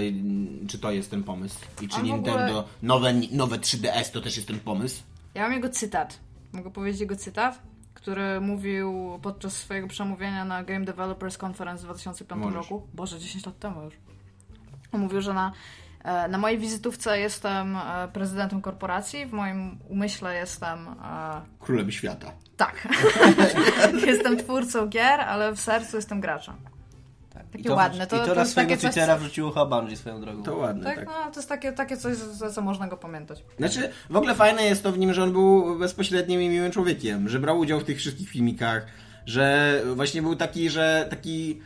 [0.68, 1.60] czy to jest ten pomysł.
[1.82, 5.04] I czy w ogóle- Nintendo, nowe, nowe 3DS to też jest ten pomysł.
[5.34, 6.20] Ja mam jego cytat.
[6.54, 7.60] Mogę powiedzieć jego cytat?
[7.94, 12.56] Który mówił podczas swojego przemówienia na Game Developers Conference w 2005 Możesz.
[12.56, 12.88] roku.
[12.94, 13.94] Boże, 10 lat temu już.
[14.92, 15.52] On mówił, że na,
[16.29, 22.31] na mojej wizytówce jestem e, prezydentem korporacji, w moim umyśle jestem e, Królem świata.
[22.57, 22.88] tak.
[24.07, 26.55] jestem twórcą gier, ale w sercu jestem graczem.
[27.51, 28.07] Takie ładne.
[28.07, 30.43] To, I to, to na swojego coś, Twittera co- wrzuciło Bungie swoją drogą.
[30.43, 31.05] To ładne, Tak, tak.
[31.05, 33.43] no to jest takie, takie coś, za co można go pamiętać.
[33.57, 37.29] Znaczy, w ogóle fajne jest to w nim, że on był bezpośrednim i miłym człowiekiem,
[37.29, 38.85] że brał udział w tych wszystkich filmikach,
[39.25, 41.62] że właśnie był taki, że taki...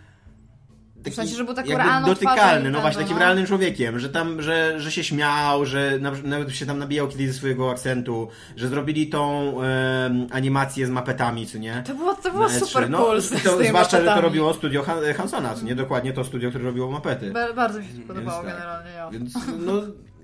[1.03, 3.19] taki sensie, że był jakby realną dotykalny, no właśnie, takim no.
[3.19, 7.27] realnym człowiekiem, że tam, że, że się śmiał, że na, nawet się tam nabijał kiedyś
[7.27, 11.83] ze swojego akcentu, że zrobili tą em, animację z mapetami, co nie?
[11.87, 12.65] To było, to było E3.
[12.65, 13.21] super no, cool.
[13.21, 14.21] Z, to, zwłaszcza, że to mapetami.
[14.21, 15.75] robiło studio Han- Hansona, co nie?
[15.75, 17.31] Dokładnie to studio, które robiło mapety.
[17.31, 18.53] Ba- Bardzo mi się podobało tak.
[18.53, 19.09] generalnie, ja.
[19.09, 19.33] Więc
[19.65, 19.73] no,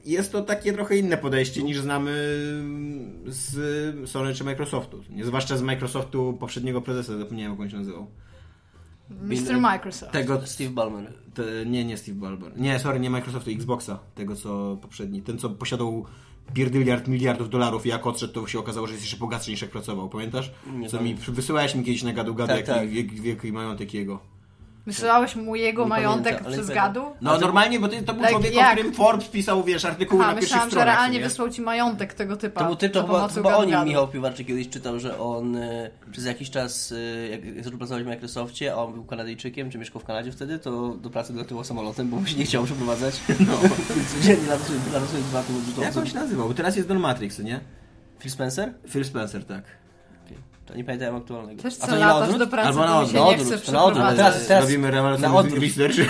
[0.05, 2.11] jest to takie trochę inne podejście niż znamy
[3.25, 5.03] z Sony czy Microsoftu.
[5.09, 8.07] Nie, zwłaszcza z Microsoftu poprzedniego prezesa, zapomniałem jak on się nazywał.
[9.09, 9.59] Mr.
[9.59, 10.11] Microsoft.
[10.11, 11.13] Tego, Steve Ballmer.
[11.33, 12.57] te, nie, nie Steve Ballmer.
[12.59, 13.99] Nie, sorry, nie Microsoftu, Xboxa.
[14.15, 15.21] Tego, co poprzedni.
[15.21, 16.05] Ten, co posiadał
[16.53, 19.71] pierdyliard miliardów dolarów i jak odszedł, to się okazało, że jest jeszcze bogatszy niż jak
[19.71, 20.09] pracował.
[20.09, 20.51] Pamiętasz?
[20.73, 21.35] Nie co mi pamiętam.
[21.35, 22.89] wysyłałeś mi kiedyś na gadu gadu, Tak, jaki tak.
[22.89, 24.19] wiek, wiek i majątek jego.
[24.85, 27.01] Wysyłałeś mu jego Nie majątek pamiętam, ale przez gadu?
[27.21, 28.71] No normalnie, bo to, to był Like człowiek, jak?
[28.71, 30.95] o którym Forbes pisał, wiesz, artykuły A, na pierwszych myślałam, że stronach.
[30.95, 31.23] realnie nie?
[31.23, 32.59] wysłał ci majątek tego typa.
[32.59, 33.83] To był ty, to za chyba, pomocą chyba o nim.
[33.85, 38.07] Michał Piwarczyk kiedyś czytał, że on y, przez jakiś czas, y, jak zaczął pracować w
[38.07, 42.09] Microsoftie, a on był Kanadyjczykiem, czy mieszkał w Kanadzie wtedy, to do pracy doletywał samolotem,
[42.09, 43.15] bo mu się nie chciał przeprowadzać.
[43.47, 43.57] No.
[44.15, 46.47] Codziennie latał sobie, dwa tygodnie do Jak on się nazywał?
[46.47, 47.59] Bo teraz jest Don Matrix, nie?
[48.19, 48.73] Phil Spencer?
[48.89, 49.63] Phil Spencer, tak.
[50.65, 51.61] To nie pamiętam aktualnego.
[51.63, 52.39] Też A co to nie na odwrót?
[52.39, 53.21] do pracy, Albo na odwrót.
[53.21, 54.05] Na odwrót, to na odwrót.
[54.15, 55.63] Teraz- teraz- Robimy na rewelacyjny odwrót.
[55.63, 55.99] research.
[55.99, 56.05] E,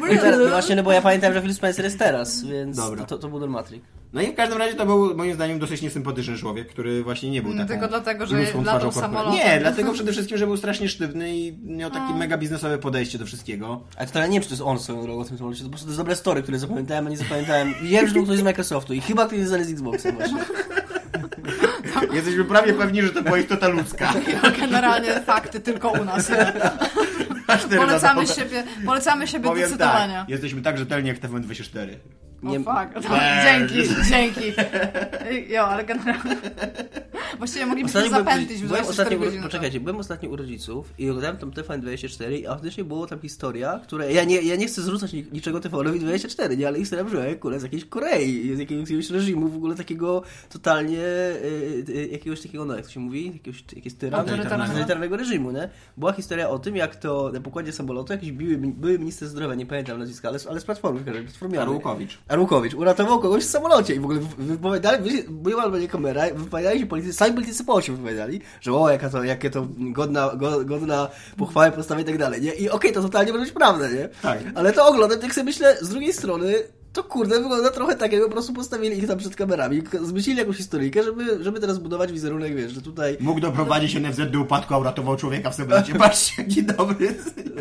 [0.00, 3.04] no, teraz, no właśnie, no bo ja pamiętam, że Phil Spencer jest teraz, więc Dobra.
[3.04, 3.84] to, to był Don Matrix.
[4.12, 7.42] No i w każdym razie to był moim zdaniem dosyć niesympatyczny człowiek, który właśnie nie
[7.42, 9.32] był Mm, taką tylko dlatego, że latał samolotem.
[9.34, 12.16] Nie, dlatego przede wszystkim, że był strasznie sztywny i miał takie A.
[12.16, 13.80] mega biznesowe podejście do wszystkiego.
[13.96, 15.64] Ale to ja nie wiem, czy to jest on swoją drogą w tym samolocie, to
[15.64, 17.74] po prostu to jest dobre story, które zapamiętałem, a nie zapamiętałem.
[17.82, 20.38] Wiem, że to był ktoś z Microsoftu i chyba ktoś jest z Xboxa właśnie.
[22.12, 24.12] Jesteśmy prawie pewni, że to była istota ludzka.
[24.60, 26.30] Generalnie fakty tylko u nas.
[27.76, 30.20] Polecamy siebie, polecamy siebie Powiem cytowania.
[30.20, 31.88] tak, jesteśmy tak rzetelni jak TVN24.
[32.44, 34.52] O Nie- fuck, no, dzięki, dzięki.
[35.48, 36.36] Jo, ale generalnie...
[37.38, 39.42] Właściwie moglibyśmy Ostatnio byłem, zapętlić w byłem 24 ostatnio, godziny.
[39.42, 44.04] poczekajcie, byłem ostatnio u rodziców i oglądałem tam TVN24 i autentycznie było tam historia, która,
[44.04, 47.60] ja nie, ja nie chcę zrzucać ni- niczego TVN24, nie, ale historia brzmiała jak kule
[47.60, 52.76] z jakiejś Korei, z jakiegoś reżimu w ogóle takiego totalnie, y, y, jakiegoś takiego, no
[52.76, 55.16] jak to się mówi, jakiegoś, jakiegoś Autorytarnego.
[55.16, 55.68] reżimu, nie?
[55.96, 59.66] Była historia o tym, jak to na pokładzie samolotu jakiś były, były minister zdrowia, nie
[59.66, 61.62] pamiętam nazwiska, ale, ale z Platformy, w platformiany.
[61.62, 62.18] Arłukowicz.
[62.30, 66.86] Arłukowicz uratował kogoś w samolocie i w ogóle wypowiadali, była albo nie kamera, wypowiadali się
[66.86, 70.64] politycy, sami tak byli tycy po wypowiadali, że o, jaka to, jakie to godna, go,
[70.64, 72.54] godna pochwały postawy i tak dalej, nie?
[72.54, 74.08] I okej, to totalnie może być prawda, nie?
[74.22, 74.38] Tak.
[74.54, 76.54] Ale to oglądam, tak sobie myślę, z drugiej strony,
[76.92, 80.56] to kurde wygląda trochę tak, jakby po prostu postawili ich tam przed kamerami, zmyślili jakąś
[80.56, 83.16] historyjkę, żeby, żeby teraz budować wizerunek, wiesz, że tutaj...
[83.20, 85.94] Mógł doprowadzić NFZ do upadku, a uratował człowieka w Senacie.
[85.94, 87.14] Patrzcie, jaki dobry.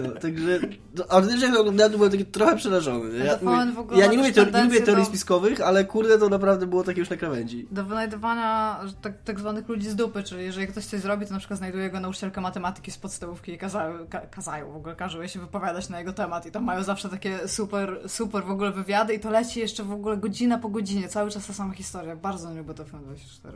[0.04, 0.60] No, także,
[0.96, 3.26] no, autentycznie jak oglądałem, to byłem taki trochę przerażony.
[3.26, 3.36] Ja,
[3.80, 6.30] ogóle ja nie, lubię też teorii, nie lubię tendencję teorii do- spiskowych, ale kurde, to
[6.30, 7.68] naprawdę było takie już na krawędzi.
[7.72, 11.34] do wynajdywania że tak, tak zwanych ludzi z dupy, czyli jeżeli ktoś coś zrobi, to
[11.34, 15.28] na przykład znajduje go nauczycielka matematyki z podstawówki i kazają, ka, kazają w ogóle, każą
[15.28, 19.19] się wypowiadać na jego temat i tam mają zawsze takie super, super w ogóle wywiady
[19.20, 22.16] i to leci jeszcze w ogóle godzina po godzinie, cały czas ta sama historia.
[22.16, 23.52] Bardzo nie lubię TVN24.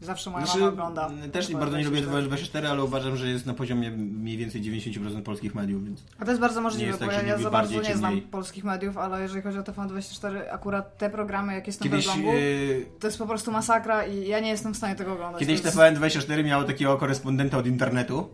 [0.00, 1.10] Zawsze moja Znaczy, mama ogląda.
[1.32, 5.22] też nie bardzo nie lubię 24, ale uważam, że jest na poziomie mniej więcej 90%
[5.22, 6.04] polskich mediów, więc...
[6.18, 8.12] A to jest bardzo możliwe, jest tak, bo że ja, ja za bardzo nie znam
[8.12, 8.26] mniej.
[8.26, 13.06] polskich mediów, ale jeżeli chodzi o TVN24, akurat te programy, jak jestem Kiedyś, yy, to
[13.06, 15.40] jest po prostu masakra i ja nie jestem w stanie tego oglądać.
[15.40, 15.78] kiedyś to jest...
[15.78, 18.28] TVN24 miało takiego korespondenta od internetu.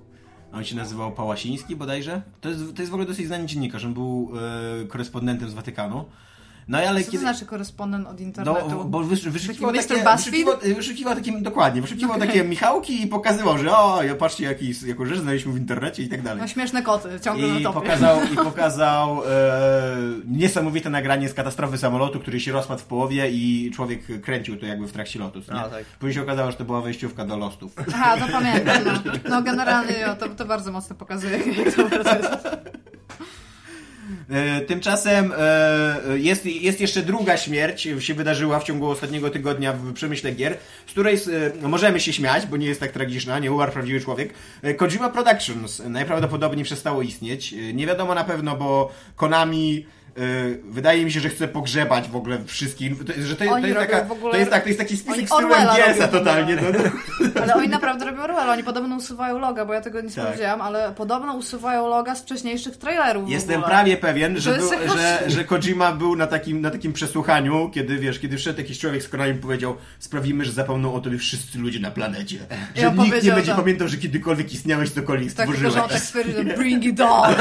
[0.53, 2.23] On się nazywał Pałasiński bodajże.
[2.41, 3.85] To jest, to jest w ogóle dosyć znany dziennikarz.
[3.85, 4.33] On był
[4.83, 6.05] e, korespondentem z Watykanu.
[6.69, 7.23] No ale Co to kiedy...
[7.23, 8.69] znaczy korespondent od internetu?
[8.71, 12.29] No, bo wysz, wyszukiwał Taki takie, wyszukiwał, wyszukiwał takie, dokładnie, wyszukiwał Okej.
[12.29, 16.09] takie Michałki i pokazywał, że o, ja patrzcie, jaki, jaką rzecz znaleźliśmy w internecie i
[16.09, 16.43] tak dalej.
[16.43, 17.81] No śmieszne koty, ciągle I na topie.
[17.81, 19.29] pokazał, i pokazał e,
[20.27, 24.87] niesamowite nagranie z katastrofy samolotu, który się rozpadł w połowie i człowiek kręcił to jakby
[24.87, 25.39] w trakcie lotu.
[25.39, 25.61] Nie?
[25.61, 25.85] A, tak.
[25.85, 27.73] Później się okazało, że to była wejściówka do Lostów.
[27.95, 28.85] Aha, to pamiętam.
[28.85, 32.27] No, no generalnie jo, to, to bardzo mocno pokazuje, jak to proces.
[34.31, 39.93] E, Tymczasem e, jest, jest jeszcze druga śmierć, się wydarzyła w ciągu ostatniego tygodnia w
[39.93, 41.17] przemyśle gier, z której
[41.63, 44.35] e, możemy się śmiać, bo nie jest tak tragiczna, nie umarł prawdziwy człowiek.
[44.63, 47.53] E, Kojima Productions najprawdopodobniej przestało istnieć.
[47.53, 49.98] E, Nie wiadomo na pewno, bo Konami e,
[50.65, 53.79] wydaje mi się, że chce pogrzebać w ogóle wszystkich, to, że to, jest- to jest
[53.79, 56.55] taka, ogóle- to jest tak, to jest taki spisek Orwella w totalnie.
[56.59, 56.91] ogóle.
[57.35, 60.25] No, Ale oni naprawdę robią Orwell, oni podobno usuwają loga, bo ja tego nie Tak.
[60.25, 65.45] sprawdziłam, ale podobno usuwają loga z wcześniejszych trailerów Jestem prawie pewien, że, był, że, że
[65.45, 69.31] Kojima był na takim, na takim przesłuchaniu, kiedy wiesz, kiedy wszedł jakiś człowiek z Konami
[69.31, 72.39] i powiedział, sprawimy, że zapomną o tobie wszyscy ludzie na planecie.
[72.75, 75.85] Że Ja nikt nie będzie że- pamiętał, że kiedykolwiek istniałeś, cokolwiek Tak, tylko że stworzyłeś.
[75.85, 77.35] on tak stwierdził, bring it on!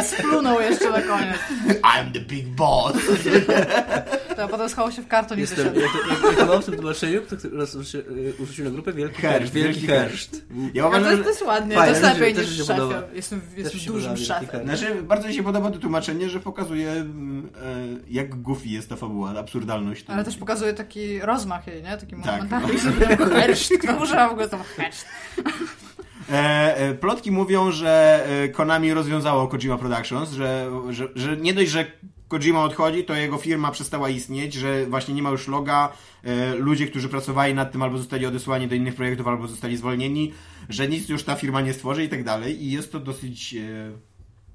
[0.00, 1.36] I splunął jeszcze na koniec.
[1.68, 2.96] I'm the big boss.
[4.36, 5.80] To potem schował się w karton i Jestem, wyszedł.
[5.80, 5.90] jak,
[6.22, 9.38] jak, jak mam w tym tłumaczeniu, kto który raz y, urzucił na grupę Wielki Herszt,
[9.38, 9.54] Herszt.
[9.54, 10.42] Wielki Herszt.
[10.50, 13.02] Ja Ja, to, uważam, jest, to jest ładnie, Fajne, to jest lepiej niż podoba.
[13.12, 14.16] Jestem, Też jestem dużym.
[14.16, 14.32] Herszt.
[14.64, 17.76] Znaczy, bardzo mi się podoba to tłumaczenie, że pokazuje, mm, e,
[18.10, 20.04] jak goofy jest ta fabuła, absurdalność.
[20.08, 21.96] Ale też pokazuje taki rozmach jej, nie?
[21.96, 22.26] Taki Tak.
[22.26, 22.78] monumentalny.
[23.40, 23.72] Herszt.
[23.82, 25.06] Kto używa w ogóle to herszt?
[26.30, 31.70] E, e, plotki mówią, że e, Konami rozwiązało Kojima Productions, że, że, że nie dość,
[31.70, 31.86] że
[32.28, 35.92] Kojima odchodzi, to jego firma przestała istnieć, że właśnie nie ma już loga,
[36.24, 40.32] e, ludzie, którzy pracowali nad tym albo zostali odesłani do innych projektów, albo zostali zwolnieni,
[40.68, 42.64] że nic już ta firma nie stworzy i tak dalej.
[42.64, 43.92] I jest to dosyć e,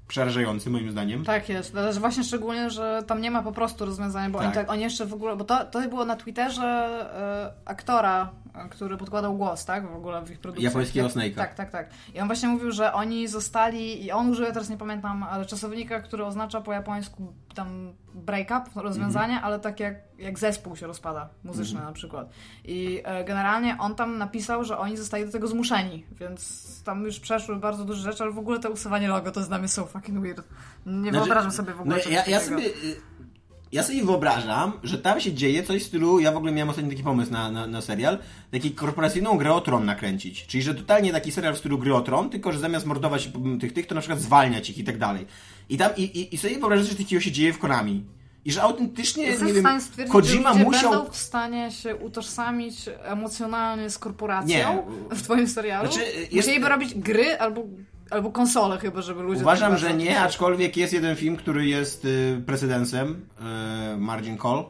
[0.08, 1.24] przerażające moim zdaniem.
[1.24, 4.48] Tak jest, ale że właśnie szczególnie, że tam nie ma po prostu rozwiązania, bo oni,
[4.48, 4.54] Tak.
[4.54, 8.96] tak, oni jeszcze w ogóle, bo to, to było na Twitterze e, aktora, e, który
[8.96, 10.64] podkładał głos, tak, w ogóle w ich produkcji.
[10.64, 11.34] Japońskiego Snake'a.
[11.34, 11.90] Tak, tak, tak.
[12.14, 15.46] I on właśnie mówił, że oni zostali, i on użył, ja teraz nie pamiętam, ale
[15.46, 19.44] czasownika, który oznacza po japońsku tam break-up, rozwiązanie, Mhm.
[19.44, 22.30] ale tak jak, jak zespół się rozpada, muzyczny na przykład.
[22.64, 27.20] I e, generalnie on tam napisał, że oni zostali do tego zmuszeni, więc tam już
[27.20, 30.20] przeszły bardzo duże rzeczy, ale w ogóle to usuwanie logo to dla mnie so fucking
[30.20, 30.44] weird.
[30.86, 32.96] Nie Znaczy, wyobrażam sobie w ogóle No, ja, ja, sobie, y,
[33.72, 36.90] ja sobie wyobrażam, że tam się dzieje coś w stylu, ja w ogóle miałem ostatnio
[36.90, 38.18] taki pomysł na, na, na serial,
[38.50, 40.46] taki korporacyjną grę o tron nakręcić.
[40.46, 43.72] Czyli, że totalnie taki serial w stylu gry o tron, tylko, że zamiast mordować tych,
[43.72, 45.26] tych, to na przykład zwalniać ich i tak dalej.
[45.68, 48.04] I tam, i, i, i sobie wyobrażam, że takiego się dzieje w Konami.
[48.44, 49.64] I że autentycznie, Jestem nie wiem,
[50.10, 50.90] Kojima że musiał...
[50.90, 54.56] będą w stanie się utożsamić emocjonalnie z korporacją
[55.10, 55.16] Nie.
[55.16, 55.92] w twoim serialu?
[55.92, 57.62] Znaczy, jest- Musieliby robić gry albo,
[58.10, 59.40] albo konsole chyba, żeby ludzie...
[59.40, 63.26] Uważam, tak że nie, aczkolwiek jest jeden film, który jest y, precedensem,
[63.94, 64.64] y, Margin Call.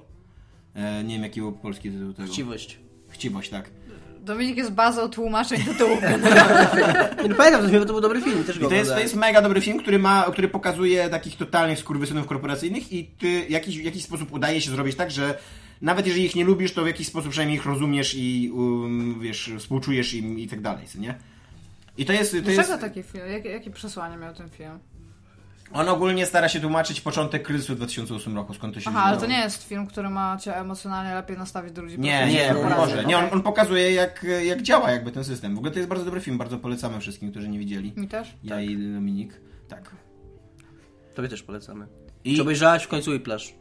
[0.75, 2.29] E, nie wiem, jaki był polski tytuł tego.
[2.29, 2.79] Chciwość.
[3.09, 3.71] Chciwość, tak.
[4.21, 6.03] Dominik jest bazą tłumaczeń tytułów.
[7.23, 9.43] Nie, no pamiętam, to, to był dobry film, też I to jest, to jest mega
[9.43, 13.85] dobry film, który ma, który pokazuje takich totalnych skurwysynów korporacyjnych i ty w jakiś, w
[13.85, 15.39] jakiś sposób udaje się zrobić tak, że
[15.83, 19.51] nawet jeżeli ich nie lubisz, to w jakiś sposób przynajmniej ich rozumiesz i um, wiesz,
[19.59, 21.15] współczujesz im i tak dalej, co nie?
[21.99, 23.29] I to jest, to Dlaczego jest, taki film?
[23.29, 24.79] Jakie, jakie przesłanie miał ten film?
[25.73, 29.17] on ogólnie stara się tłumaczyć początek kryzysu w 2008 roku, skąd to się Aha, ale
[29.17, 31.99] to nie jest film, który ma cię emocjonalnie lepiej nastawić do ludzi.
[31.99, 32.55] Nie, nie.
[32.77, 33.05] Boże.
[33.05, 35.55] Nie, on, on pokazuje jak, jak działa jakby ten system.
[35.55, 37.93] W ogóle to jest bardzo dobry film, bardzo polecamy wszystkim, którzy nie widzieli.
[37.97, 38.35] Mi też?
[38.45, 39.41] Ja i Dominik.
[39.69, 39.91] Tak.
[41.15, 41.87] Tobie też polecamy.
[42.25, 43.55] I Czy obejrzałaś w końcu i plaż?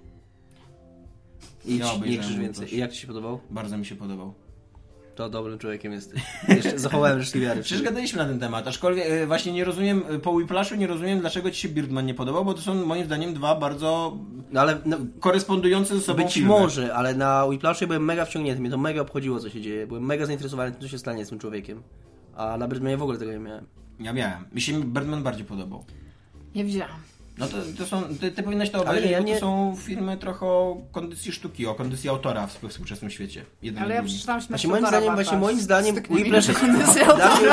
[1.65, 2.75] Idź, Ja nie obejrzałem krzyż więcej.
[2.75, 3.39] I jak ci się podobał?
[3.49, 4.33] Bardzo mi się podobał.
[5.15, 6.21] To dobrym człowiekiem jesteś.
[6.47, 7.61] Jeszcze zachowałem resztki wiary.
[7.63, 11.19] Przecież gadaliśmy na ten temat, aczkolwiek e, właśnie nie rozumiem, e, po Whiplashu nie rozumiem,
[11.19, 14.17] dlaczego ci się Birdman nie podobał, bo to są moim zdaniem dwa bardzo
[14.51, 16.49] No ale no, korespondujące ze sobą być filmy.
[16.49, 18.61] może, ale na Whiplashu byłem mega wciągnięty.
[18.61, 19.87] Mnie to mega obchodziło, co się dzieje.
[19.87, 21.83] Byłem mega zainteresowany tym, co się stanie z tym człowiekiem.
[22.35, 23.65] A na Birdmanie w ogóle tego nie miałem.
[23.99, 24.45] Ja miałem.
[24.51, 25.85] Mi się Birdman bardziej podobał.
[26.55, 26.99] Nie widziałam.
[27.37, 29.75] No to, to są, ty, ty powinnaś to Ale obejrzeć, ja bo nie- to są
[29.79, 33.45] filmy trochę o kondycji sztuki, o kondycji autora w współczesnym świecie.
[33.61, 36.59] Jeden Ale ja przeczytałam się Właśnie moim zdaniem, właśnie moim zdaniem Whiplash jest...
[37.15, 37.49] Dla mnie,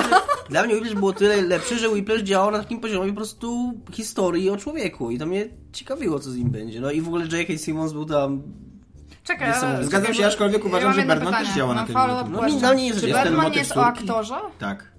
[0.51, 4.51] dla mnie Whiplash było tyle lepszy, że Whiplash działał na takim poziomie po prostu historii
[4.51, 6.81] o człowieku i to mnie ciekawiło, co z nim będzie.
[6.81, 7.59] No i w ogóle J.K.
[7.59, 8.43] Simmons był tam...
[9.25, 9.85] Czekaj, ale...
[9.85, 12.33] Zgadzam się, aczkolwiek uważam, mam że Birdman też działa na Mam tym.
[12.33, 14.35] No, dla mnie jest, Czy motyw jest o aktorze?
[14.59, 14.93] Tak.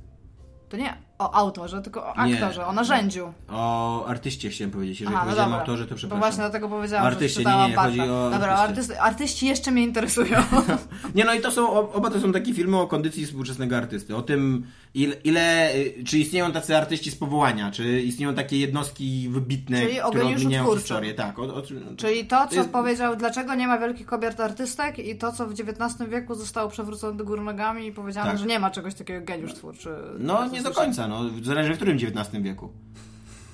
[0.70, 0.98] To nie
[1.32, 2.34] o autorze, tylko o Nie.
[2.34, 3.34] aktorze, o narzędziu.
[3.50, 5.00] O artyście chciałem powiedzieć.
[5.02, 5.62] Jeżeli Aha, no powiedziałem dobra.
[5.62, 6.20] autorze, to Bo przepraszam.
[6.20, 9.84] właśnie dlatego powiedziałam, Artyście, że czytałam nie, nie, chodzi o Dobra, artysty, artyści jeszcze mnie
[9.84, 10.38] interesują.
[11.16, 14.16] Nie, no i to są, oba to są takie filmy o kondycji współczesnego artysty.
[14.16, 19.30] O tym, ile, ile y, czy istnieją tacy artyści z powołania, czy istnieją takie jednostki
[19.30, 21.14] wybitne, Czyli o które odmieniają historię.
[21.14, 21.62] Tak, o, o,
[21.98, 25.52] Czyli to, co jest- powiedział, dlaczego nie ma wielkich kobiet artystek i to, co w
[25.52, 28.40] XIX wieku zostało przewrócone do góry nogami i powiedziano, Tak.
[28.40, 29.90] że nie ma czegoś takiego geniusz twórczy.
[30.20, 31.30] No nie do końca, no.
[31.44, 32.70] Zależy w którym XIX wieku.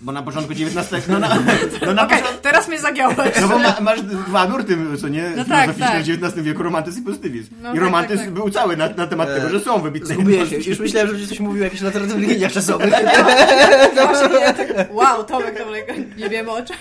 [0.02, 1.36] Bo na początku XIX, no na,
[1.86, 2.43] no na Okej, początku...
[2.43, 3.41] teraz mnie zagiąłeś.
[3.41, 5.34] No bo ma, masz dwa nurty, co nie?
[5.38, 6.04] No tak, Filozoficzne tak.
[6.04, 7.56] w XIX wieku, romantyzm i pozytywizm.
[7.62, 8.34] No I tak, romantyzm tak, tak.
[8.34, 10.56] był cały na, na temat tego, że są wybitne Zgubiłem się.
[10.56, 12.93] Już myślałem, że coś mówił o jakichś alternatywnych liniach czasowych.
[14.91, 16.76] Wow, Tomek, Tomek, nie wiemy o czym.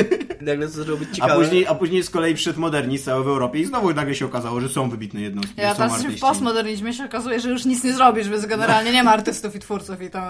[0.40, 1.34] Nagle to być A ciekawe.
[1.34, 4.60] później, a później z kolei przyszedł modernizm cały w Europie i znowu nagle się okazało,
[4.60, 8.28] że są wybitne jednostki, Ja są w postmodernizmie się okazuje, że już nic nie zrobisz,
[8.28, 10.24] więc generalnie nie ma artystów i twórców i tam...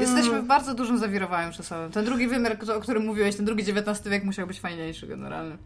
[0.00, 1.92] Jesteśmy w bardzo dużym zawirowaniu czasowym.
[1.92, 5.56] Ten drugi wymiar, o którym mówiłeś, ten drugi XIX wiek musiał być fajniejszy generalnie.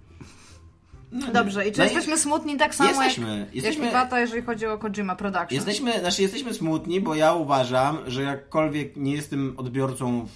[1.32, 4.42] Dobrze, i czy No i- jesteśmy smutni tak samo Jesteśmy, jak, jesteśmy- jak Iwata, jeżeli
[4.42, 5.54] chodzi o Kojima Production?
[5.56, 10.30] Jesteśmy, znaczy jesteśmy smutni, bo ja uważam, że jakkolwiek nie jestem odbiorcą w,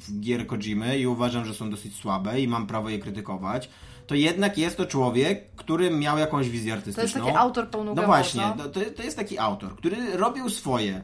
[0.00, 3.70] w gier Kojimy i uważam, że są dosyć słabe i mam prawo je krytykować,
[4.06, 7.26] to jednak jest to człowiek, który miał jakąś wizję To jest artystyczną.
[7.26, 8.06] taki autor No pełnogębowy.
[8.06, 11.02] właśnie, to, to jest taki autor, który robił swoje.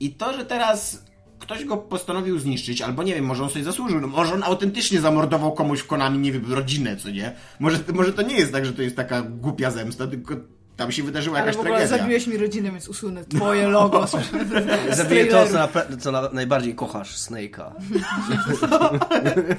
[0.00, 1.04] I to, że teraz
[1.42, 5.00] ktoś go postanowił zniszczyć, albo nie wiem, może on sobie zasłużył, no może on autentycznie
[5.00, 7.32] zamordował komuś w Konami, nie wiem, rodzinę, co nie?
[7.60, 10.34] Może, może to nie jest tak, że to jest taka głupia zemsta, tylko
[10.76, 11.98] tam się wydarzyła Ale jakaś w ogóle tragedia.
[11.98, 14.06] zabiłeś mi rodzinę, więc usunę twoje logo.
[14.06, 14.16] z-
[14.96, 15.68] Zabiję to, co, na,
[16.00, 17.70] co na, najbardziej kochasz, Snake'a.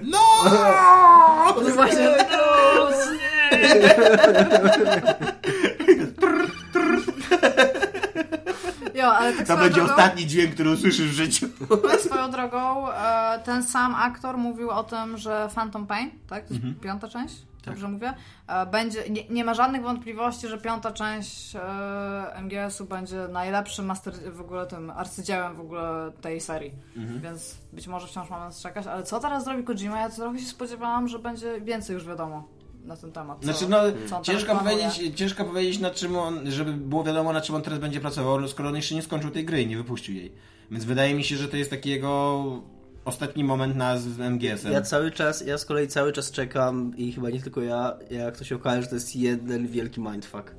[0.01, 0.19] No!
[1.63, 2.09] No właśnie.
[9.03, 11.47] Jo, ale tak To będzie drogą, ostatni dźwięk, który usłyszysz w życiu.
[11.91, 16.47] tak swoją drogą, e, ten sam aktor mówił o tym, że Phantom Pain, tak?
[16.47, 16.75] To jest Mhm.
[16.83, 17.35] piąta część?
[17.65, 17.73] Tak.
[17.73, 18.13] Dobrze mówię?
[18.47, 24.13] E, będzie, nie, nie ma żadnych wątpliwości, że piąta część e, MGS-u będzie najlepszym master,
[24.33, 26.71] w ogóle tym arcydziełem w ogóle tej serii.
[26.97, 27.21] Mhm.
[27.21, 29.99] Więc być może wciąż mamy czekać, ale co teraz zrobi Kojima?
[29.99, 32.47] Ja trochę się spodziewałam, że będzie więcej już wiadomo
[32.83, 33.37] na ten temat.
[33.39, 33.77] Co, Znaczy, no,
[34.09, 37.79] co ciężko powiedzieć, ciężko powiedzieć, nad czym on, żeby było wiadomo, nad czym on teraz
[37.79, 40.31] będzie pracował, no, skoro on jeszcze nie skończył tej gry i nie wypuścił jej.
[40.71, 42.43] Więc wydaje mi się, że to jest taki jego
[43.05, 44.71] ostatni moment na z MGS-em.
[44.73, 48.37] Ja cały czas, ja z kolei cały czas czekam i chyba nie tylko ja, jak
[48.37, 50.51] to się okaże, że to jest jeden wielki mindfuck.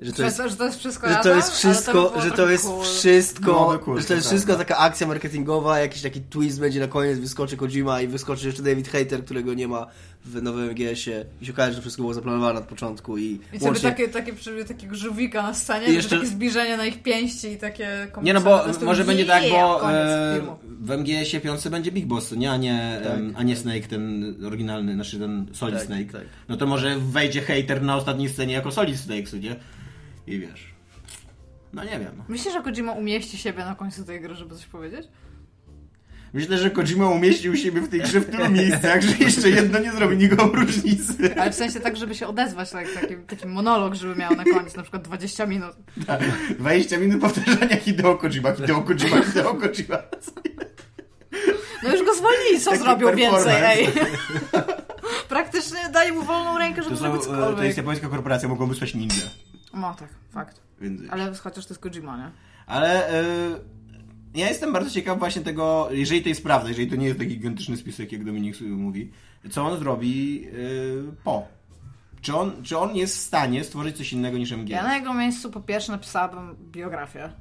[0.00, 2.50] Że to jest, to, że to jest wszystko że to jest wszystko, było że to
[2.50, 2.84] jest cool.
[2.84, 4.64] wszystko, cool, że to jest to wszystko prawda.
[4.64, 8.88] taka akcja marketingowa, jakiś taki twist będzie na koniec, wyskoczy Kojima i wyskoczy jeszcze David
[8.88, 9.86] Hater, którego nie ma
[10.24, 13.80] w nowym MGS-ie i się okaże, że wszystko było zaplanowane od początku i, I sobie
[13.80, 14.32] takie, takie,
[14.68, 18.40] takiego żółwika na scenie, I jeszcze- takie zbliżenie na ich pięści i takie Nie no,
[18.40, 20.40] bo może będzie tak, bo e,
[20.80, 22.50] w MGS-ie piątce będzie Big Boss, nie?
[22.50, 23.18] A nie, Tak.
[23.34, 26.12] a nie Snake, ten oryginalny, znaczy ten Solid Tak, Snake.
[26.12, 26.22] tak.
[26.48, 29.56] No to może wejdzie hater na ostatniej scenie jako Solid Snake, nie?
[30.26, 30.70] I wiesz.
[31.72, 32.22] No nie wiem.
[32.28, 35.08] Myślisz, że Kojima umieści siebie na końcu tej gry, żeby coś powiedzieć?
[36.32, 39.92] Myślę, że Kojima umieścił siebie w tej grze w tylu miejscach, że jeszcze jedno nie
[39.92, 41.34] zrobi nikomu różnicy.
[41.40, 44.76] Ale w sensie tak, żeby się odezwać, tak, taki, taki monolog, żeby miał na koniec,
[44.76, 45.72] na przykład 20 minut.
[46.58, 49.98] 20 minut powtarzania Hideo Kojima, Hideo Kojima, Hideo Kojima.
[51.82, 53.88] No już go zwolnili, co Taki zrobił więcej, ej.
[55.28, 57.64] Praktycznie daj mu wolną rękę, żeby To, zrobić e, to cokolwiek.
[57.64, 59.14] jest japońska korporacja, mogą wysłać ninja.
[59.74, 60.60] No tak, fakt.
[60.80, 61.02] Więc...
[61.10, 62.30] Ale chociaż to jest Kojima, nie?
[62.66, 63.60] Ale y,
[64.34, 67.30] ja jestem bardzo ciekaw właśnie tego, jeżeli to jest prawda, jeżeli to nie jest taki
[67.30, 69.10] gigantyczny spisek, jak Dominik sobie mówi,
[69.50, 71.48] co on zrobi y, po.
[72.20, 74.68] Czy on, czy on jest w stanie stworzyć coś innego niż MG?
[74.68, 77.32] Ja na jego miejscu po pierwsze napisałabym biografię.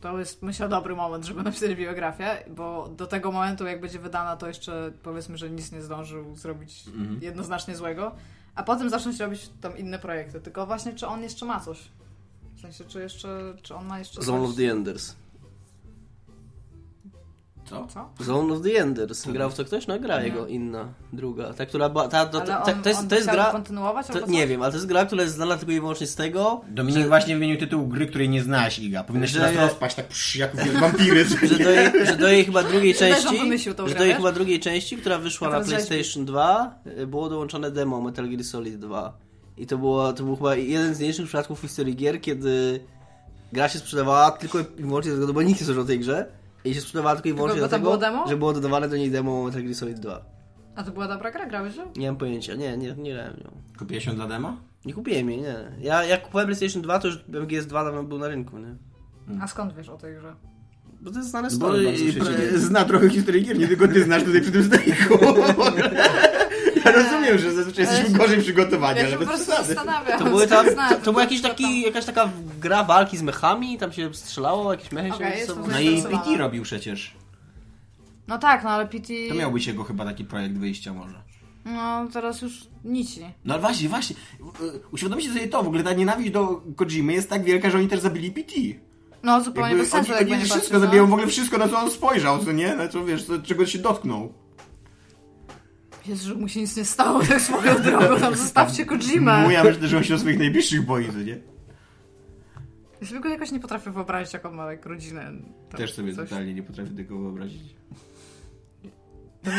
[0.00, 4.36] To jest, myślę, dobry moment, żeby napisać biografię, bo do tego momentu, jak będzie wydana,
[4.36, 7.18] to jeszcze powiedzmy, że nic nie zdążył zrobić Mhm.
[7.22, 8.12] jednoznacznie złego.
[8.54, 10.40] a potem zacząć robić tam inne projekty.
[10.40, 11.78] Tylko właśnie, czy on jeszcze ma coś?
[12.56, 14.50] W sensie, czy jeszcze, czy on ma jeszcze Zone coś?
[14.50, 15.16] of the Enders.
[17.64, 17.86] Co?
[17.86, 18.24] Co?
[18.24, 19.26] Zone of the Enders.
[19.26, 19.86] Grał w to ktoś?
[19.86, 21.54] No gra jego inna, druga.
[21.54, 22.08] Ta, która była...
[22.08, 23.44] Ta, to, Ale ta, on, to jest, to jest gra...
[23.52, 24.06] kontynuować?
[24.06, 26.60] To, nie wiem, ale to jest gra, która jest znana tylko i wyłącznie z tego,
[26.68, 29.04] Dominik właśnie wymienił tytuł gry, której nie znasz, Iga.
[29.04, 31.24] Powinnaś Że teraz ja- rozpaść tak psz, jak wampiry.
[31.24, 34.60] że do jej, że do jej chyba drugiej części, wymyślił że do jej chyba drugiej
[34.60, 39.18] części, która wyszła na PlayStation 2, y, było dołączone demo Metal Gear Solid 2.
[39.56, 42.80] I to, było, to był chyba jeden z najlepszych przypadków w historii gier, kiedy
[43.52, 46.26] gra się sprzedawała tylko i wyłącznie z tego, bo nikt nie słyszał o tej grze.
[46.64, 48.28] I się sprzedawała tylko i wyłącznie bo tam dlatego, było demo?
[48.28, 50.24] że było dodawane do niej demo Metal Gear Solid 2.
[50.76, 51.46] A to była dobra gra?
[51.46, 51.84] Grałeś ją?
[51.96, 53.50] Nie mam pojęcia, nie, nie, nie grałem nią.
[53.78, 54.56] Kupiłeś ją dla demo?
[54.84, 55.54] Nie kupiłem jej, nie.
[55.80, 58.74] Ja jak kupowałem PlayStation 2, to już MGS2 dawno był na rynku, nie?
[59.40, 60.34] A skąd wiesz o tej grze?
[61.00, 63.68] Bo to jest znane Bo story bardzo w i- pra- zna trochę historii gier, nie
[63.68, 65.14] tylko ty znasz tutaj przy tym stoliku.
[66.84, 69.52] Ja rozumiem, że zazwyczaj Ale jesteśmy się- gorzej przygotowani, Ja ale się po bez prostu
[69.64, 70.18] przesady.
[70.18, 73.92] To, były tam, to, to była jakiś taki, jakaś taka gra walki z mechami, tam
[73.92, 75.68] się strzelało, jakieś mechy się jestem sobą.
[75.68, 76.02] No i.
[76.02, 77.14] PT robił przecież.
[78.28, 79.08] No tak, no ale PT...
[79.28, 81.22] To miał być jego chyba taki projekt wyjścia może.
[81.64, 83.20] No teraz już nici.
[83.44, 84.16] No ale właśnie, właśnie.
[84.92, 88.00] Uświadomcie sobie to, w ogóle ta nienawiść do Kojimy jest tak wielka, że oni też
[88.00, 88.52] zabili PT.
[89.22, 91.08] No zupełnie Jakby bez sensu, oni, oni nie wszystko patrzeć, zabiją, no.
[91.08, 92.76] w ogóle wszystko, na co on spojrzał, co nie?
[92.76, 94.32] Na co, wiesz, co, czego się dotknął.
[96.08, 99.42] Jezu, że mu się nic nie stało tak swoją drogą, tam zostawcie Kojimę.
[99.42, 101.38] Mój, ja myślę, że on się o swoich najbliższych boi, co nie?
[103.00, 105.32] Ja sobie go jakoś nie potrafię wyobrazić, jak on ma jak rodzinę.
[105.76, 106.28] Też sobie coś.
[106.28, 107.62] totalnie nie potrafię tego wyobrazić.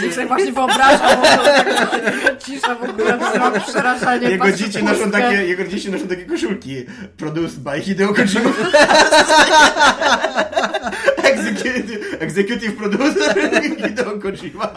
[0.01, 4.29] Niech sobie właśnie wyobrażam, bo taka cisza w ogóle, wzrok, przerażenie.
[4.29, 6.85] Jego dzieci, noszą takie, jego dzieci noszą takie koszulki.
[7.17, 8.49] Produced by Hideo Kojima.
[11.39, 13.35] executive, executive producer
[13.87, 14.69] Hideo Kojima.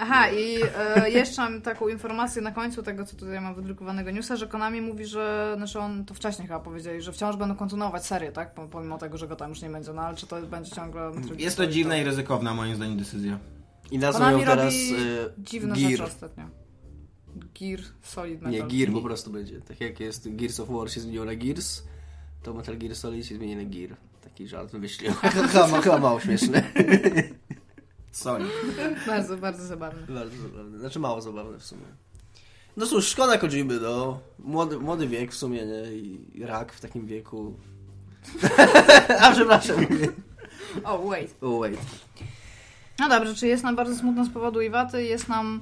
[0.00, 0.58] Aha, i
[0.96, 4.80] e, jeszcze mam taką informację na końcu tego, co tutaj mam wydrukowanego newsa, że Konami
[4.80, 8.54] mówi, że, znaczy on to wcześniej chyba powiedzieli, że wciąż będą kontynuować serię, tak?
[8.54, 11.12] Po- Pomimo tego, że go tam już nie będzie, no ale czy to będzie ciągle...
[11.38, 13.38] Jest to dziwna i ryzykowna moim zdaniem decyzja.
[13.90, 14.98] I nazwą Konami ją teraz robi e,
[15.38, 15.90] dziwne Gear.
[15.90, 16.44] rzeczy ostatnio.
[17.60, 18.52] Gear Solid Metal.
[18.52, 19.60] Nie, Gear po prostu będzie.
[19.60, 21.82] Tak jak jest Gears of War się zmieniło na Gears,
[22.42, 23.96] to Metal Gear Solid się zmieni na Gear.
[24.24, 25.12] Taki żart wymyślił.
[25.52, 26.62] chyba, chyba mało śmieszny.
[28.12, 28.44] Sorry.
[29.06, 30.14] Bardzo, bardzo zabawne.
[30.14, 30.78] Bardzo zabawny.
[30.78, 31.82] Znaczy mało zabawny w sumie.
[32.76, 34.20] No cóż, szkoda Kojimy, no.
[34.38, 35.92] Młody, młody wiek w sumie, nie?
[35.92, 37.54] I rak w takim wieku.
[39.20, 39.86] A przepraszam.
[40.84, 41.34] Oh, wait.
[41.40, 41.80] Oh, wait.
[42.98, 45.04] No dobrze, czy jest nam bardzo smutno z powodu Iwaty?
[45.04, 45.60] Jest nam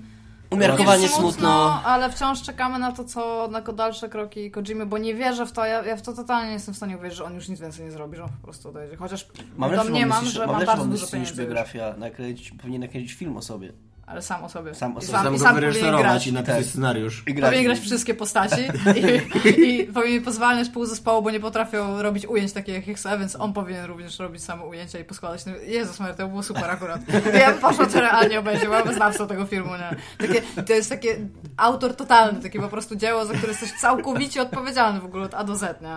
[0.50, 1.82] Umiarkowanie Jest smutno.
[1.84, 5.64] ale wciąż czekamy na to, co na dalsze kroki Kojimy, bo nie wierzę w to,
[5.64, 7.84] ja, ja w to totalnie nie jestem w stanie uwierzyć, że on już nic więcej
[7.84, 8.96] nie zrobi, że on po prostu odejdzie.
[8.96, 11.94] Chociaż Mam lepszy domniemam, pomysł, że niż- ma lepszy bardzo dużo niż pieniędzy już, biografia.
[11.98, 13.72] Nakręcić, powinien nakręcić film o sobie.
[14.06, 14.74] Ale sam o sobie.
[14.74, 15.12] Sam o I sobie.
[15.12, 16.26] sam, Sam i sam powinien grać.
[16.26, 16.66] i napisać Tak.
[16.66, 17.22] scenariusz.
[17.26, 18.60] I Powinien grać wszystkie postaci
[18.96, 23.36] i, i powinien pozwalać pół zespołu, bo nie potrafią robić ujęć takich jak chce, więc
[23.36, 25.44] on powinien również robić same ujęcia i poskładać.
[25.66, 27.00] Jezus Maria, to było super akurat.
[27.40, 29.96] Ja bym poszła to realnie obejrzeć, bo ja znawcą tego filmu, nie?
[30.26, 31.16] Takie, to jest takie
[31.56, 35.44] autor totalny, takie po prostu dzieło, za które jesteś całkowicie odpowiedzialny w ogóle od A
[35.44, 35.88] do Z, nie?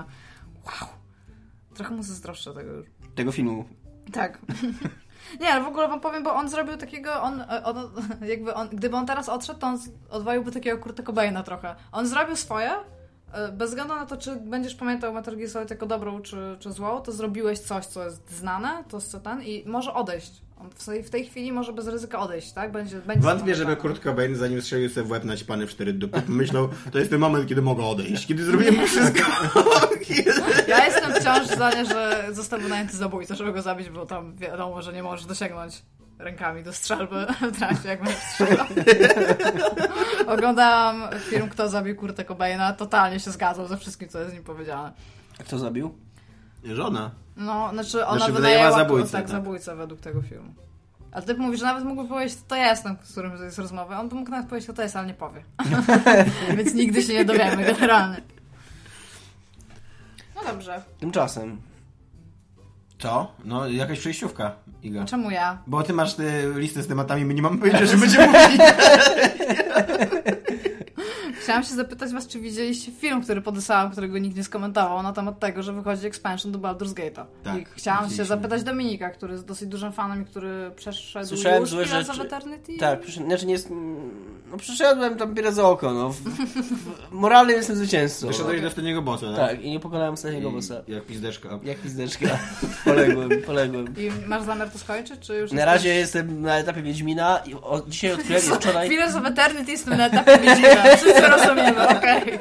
[0.66, 0.90] Wow.
[1.76, 2.88] Trochę mu zazdroszczę tego już.
[3.16, 3.66] Tego filmu.
[4.12, 4.38] Tak.
[5.40, 7.92] Nie, ale w ogóle wam powiem, bo on zrobił takiego, on, on
[8.32, 11.76] jakby on, gdyby on teraz odszedł, to on odwaliłby takiego Kurta Cobaina trochę.
[11.92, 12.72] On zrobił swoje,
[13.34, 16.72] e, bez względu na to, czy będziesz pamiętał Metal Gear Solid jako dobrą, czy, czy
[16.72, 20.42] złą, to zrobiłeś coś, co jest znane, to jest co ten i może odejść.
[20.60, 20.70] On
[21.04, 22.72] w tej, chwili może bez ryzyka odejść, tak?
[22.72, 23.94] Będzie, będzie Wątpię, żeby zapamiętany.
[23.96, 27.20] Kurt Cobain, zanim strzelił sobie w łeb naćpany w cztery dupy, myślał, to jest ten
[27.20, 29.20] moment, kiedy mogę odejść, kiedy zrobiłem wszystko.
[30.68, 34.94] Ja jestem wciąż zdania, że został wynajęty zabójca, żeby go zabić, bo tam wiadomo, że
[34.94, 35.82] nie możesz dosięgnąć
[36.20, 38.66] rękami do strzelby w trakcie, jak będziesz strzelał.
[40.36, 44.44] Oglądałam film Kto zabił Kurta Cobaina, totalnie się zgadzał ze wszystkim, co jest z nim
[44.44, 44.92] powiedziane.
[45.40, 45.94] A kto zabił?
[46.64, 47.12] Żona.
[47.38, 49.32] No, znaczy ona Znaczy, wynajęła wynajęła zabójcę, tak, tak.
[49.32, 50.54] zabójcę według tego filmu.
[51.12, 54.00] Ale ty mówisz, że nawet mógłby powiedzieć, to ja jestem, z którym to jest rozmowa.
[54.00, 55.44] On by mógł nawet powiedzieć, to to jest, ale nie powie.
[56.58, 58.22] Więc nigdy się nie dowiemy, generalnie.
[60.36, 60.82] No dobrze.
[61.00, 61.62] Tymczasem.
[63.00, 63.32] Co?
[63.46, 65.06] No, jakaś przejściówka, Iga.
[65.06, 65.58] Czemu ja?
[65.68, 66.24] Bo ty masz tę
[66.56, 68.60] listę z tematami, my nie mamy pojęcia, że będziemy mówili.
[71.44, 75.40] Chciałam się zapytać was, czy widzieliście film, który podesłałam, którego nikt nie skomentował, na temat
[75.40, 77.26] tego, że wychodzi expansion do Baldur's Gate'a.
[77.44, 81.62] Tak, I chciałam się zapytać Dominika, który jest dosyć dużym fanem i który przeszedł Słyszałem
[81.62, 82.28] już złe Pillars of rzeczy.
[82.28, 82.78] Eternity.
[82.78, 83.70] Tak, znaczy nie jest...
[84.52, 86.14] No przeszedłem tam za oko, no.
[87.12, 88.28] Moralnym jestem zwycięzcą.
[88.28, 89.50] Doszedłeś do ostatniego bossa, tak?
[89.50, 90.76] Tak, i nie pokonałem ostatniego I bossa.
[90.88, 91.60] Jak pizdeczka.
[91.64, 92.28] Jak pizdeczka.
[92.86, 93.86] poległem, poległem.
[93.98, 97.54] I masz zamiar to skończyć, czy już Na jesteś- razie jestem na etapie Wiedźmina i
[97.54, 98.90] o, dzisiaj odkryłem wczoraj...
[98.90, 100.84] Pillars of Eternity jestem na etapie Wiedźmina.
[100.98, 102.40] Wszyscy rozumiemy, okej.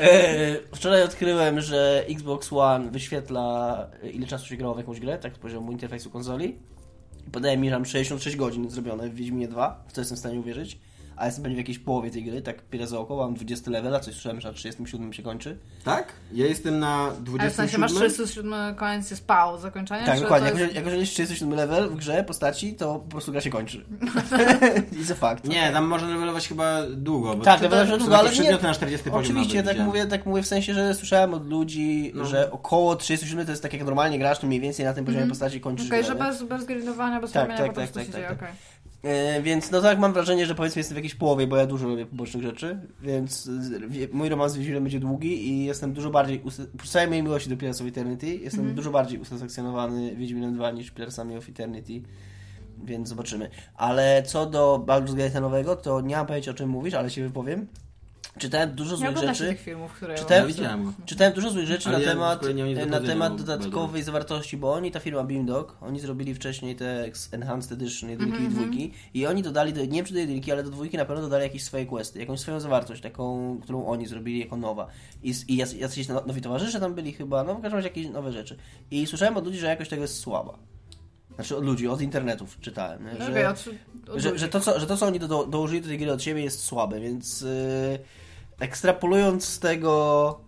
[0.00, 5.18] E, wczoraj odkryłem, że Xbox One wyświetla e, ile czasu się grało w jakąś grę,
[5.18, 6.58] tak z poziomu interfejsu konsoli.
[7.26, 10.20] I podaje mi, że mam 66 godzin zrobione w Wiedźminie 2, w co jestem w
[10.20, 10.78] stanie uwierzyć.
[11.18, 13.94] A jestem pewnie w jakiejś połowie tej gry, tak pierę za oko, mam 20 level,
[13.94, 15.58] a coś słyszałem, że na 37 się kończy.
[15.84, 16.12] Tak?
[16.32, 17.52] Ja jestem na Ale w 27.
[17.68, 20.06] sensie masz 37 koniec jest pał zakończenia?
[20.06, 20.48] Tak, dokładnie.
[20.60, 20.74] jest...
[20.74, 23.84] jak jeżeli jest 37 level w grze postaci, to po prostu gra się kończy.
[25.00, 25.44] I za fakt.
[25.44, 27.36] Nie, tam można levelować chyba długo.
[27.36, 30.42] Bo Tak, to, levelować długo, ale nie- na 40 poziom Oczywiście, tak mówię, tak mówię
[30.42, 32.24] w sensie, że słyszałem od ludzi, No.
[32.24, 35.22] że około 37 to jest tak jak normalnie grasz, to mniej więcej na tym poziomie
[35.22, 35.30] Mhm.
[35.30, 38.12] postaci kończysz Okej, grę, że bez, bez grindowania, bez Tak, tak, po prostu tak, się
[38.12, 38.52] tak, dzieje, tak,
[39.02, 41.88] E, więc no tak, mam wrażenie, że powiedzmy jestem w jakiejś połowie, bo ja dużo
[41.88, 43.50] robię pobocznych rzeczy, więc
[43.88, 46.42] wie- mój romans z Wiedźminem będzie długi i jestem dużo bardziej,
[46.78, 48.76] przy całej mojej miłości do Pillars of Eternity, jestem Mhm.
[48.76, 52.02] dużo bardziej usatysfakcjonowany Wiedźminem 2 niż Pillarsami of Eternity,
[52.84, 53.50] więc zobaczymy.
[53.74, 57.22] Ale co do Baldur's Gate nowego, to nie mam pojęcia o czym mówisz, ale się
[57.22, 57.66] wypowiem.
[58.38, 59.48] Czytałem dużo złych rzeczy.
[59.48, 60.78] tych filmów, które Czytałem- Ja.
[61.06, 62.42] Czytałem dużo złych rzeczy Ale na ja temat,
[62.90, 68.10] na temat dodatkowej zawartości, bo oni, ta firma Beamdog, oni zrobili wcześniej te Enhanced Edition
[68.10, 70.70] jedynki Mhm, i dwójki i oni dodali, do, nie wiem czy do jedynki, ale do
[70.70, 74.56] dwójki na pewno dodali jakieś swoje questy, jakąś swoją zawartość, taką, którą oni zrobili jako
[74.56, 74.86] nowa.
[75.22, 78.08] I, i jac- jacyś no- nowi towarzysze tam byli chyba, no w każdym razie jakieś
[78.08, 78.56] nowe rzeczy.
[78.90, 80.58] I słyszałem od ludzi, że jakość tego jest słaba.
[81.34, 83.12] Znaczy od ludzi, od internetów czytałem, nie?
[83.18, 83.64] No że, od,
[84.14, 86.22] od że, że, to, co, że to, co oni do, dołożyli do tej gry od
[86.22, 87.48] siebie jest słabe, więc yy,
[88.60, 90.40] ekstrapolując z tego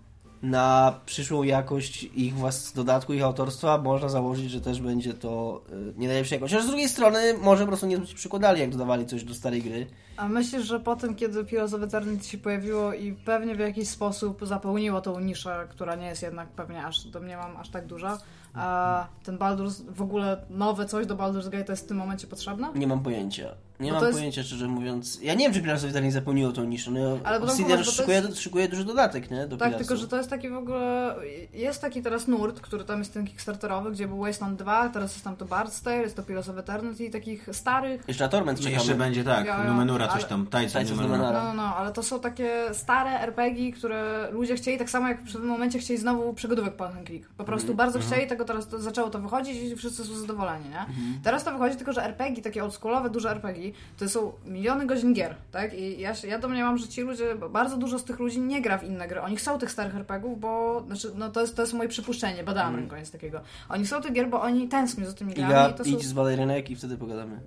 [0.42, 5.94] na przyszłą jakość ich włas dodatku, ich autorstwa, można założyć, że też będzie to yy,
[5.96, 6.52] nie najlepsza jakość.
[6.52, 9.62] Chociaż z drugiej strony może po prostu nie się przykładali, jak dodawali coś do starej
[9.62, 9.86] gry.
[10.20, 13.88] A myślisz, że po tym, kiedy Pillars of Eternity się pojawiło i pewnie w jakiś
[13.88, 18.18] sposób zapełniło tą niszę, która nie jest jednak pewnie aż, domniemam, aż tak duża,
[18.54, 22.68] a ten Baldur's, w ogóle nowe coś do Baldur's Gate jest w tym momencie potrzebne?
[22.74, 23.48] Nie mam pojęcia.
[23.80, 25.18] Nie mam to jest- pojęcia, szczerze mówiąc.
[25.22, 26.90] Ja nie wiem, czy of Eternity zapełniło tą niszę.
[26.90, 29.46] No, Ale Obsidian to szykuje, jest- szykuje duży dodatek, nie?
[29.46, 31.16] Do Tak, tylko że to jest taki w ogóle.
[31.52, 35.24] Jest taki teraz nurt, który tam jest ten Kickstarterowy, gdzie był Wasteland 2, teraz jest
[35.24, 38.04] tam to Bard's Tale, jest to Pillars of Eternity takich starych.
[38.08, 38.82] Jeszcze na Torment No czekamy.
[38.82, 41.18] jeszcze będzie tak, ja- Numenura coś tam, Tajców Numenura.
[41.18, 41.42] Numenura.
[41.44, 45.22] No, no, no, ale to są takie stare RPG, które ludzie chcieli, tak samo jak
[45.22, 47.28] w pewnym momencie chcieli znowu przygodówek point and click.
[47.28, 50.86] Po prostu bardzo chcieli, tego teraz to, zaczęło to wychodzić i wszyscy są zadowoleni, nie?
[51.22, 55.34] Teraz to wychodzi tylko, że RPG, takie oldschoolowe, duże RPG, to są miliony godzin gier,
[55.52, 55.74] tak?
[55.74, 58.84] I ja, ja domniemam, że ci ludzie, bardzo dużo z tych ludzi nie gra w
[58.84, 59.20] inne gry.
[59.20, 62.76] Oni chcą tych starych RPGów, bo, znaczy, no to jest, to jest moje przypuszczenie, badałam
[62.76, 63.40] ręką jest takiego.
[63.68, 65.90] Oni chcą tych gier, bo oni tęsknią za tymi grami Iga, i to są...
[65.90, 67.40] idź zbadaj rynek i wtedy pogadamy.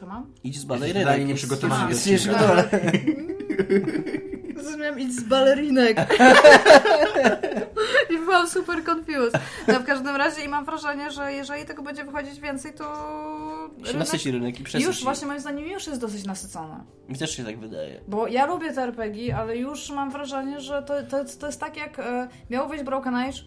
[0.00, 0.26] Co mam?
[0.44, 1.04] Idź zbadaj Jesteś rynek.
[1.06, 2.68] totalnie jest- nieprzygotowany jest- jest nieprzygotowany.
[4.62, 5.96] Zrozumiałam idź z balerinek.
[8.14, 9.40] I byłam super confused.
[9.68, 12.84] No w każdym razie i mam wrażenie, że jeżeli tego będzie wychodzić więcej, to
[13.78, 14.86] Się rynek nasyci rynek i przesyci.
[14.88, 16.74] już właśnie moim zdaniem już jest dosyć nasycony.
[17.08, 18.00] Mi też się tak wydaje.
[18.08, 21.76] Bo ja lubię te RPG, ale już mam wrażenie, że to, to, to jest tak
[21.76, 23.38] jak e, miało wyjść Broken Age.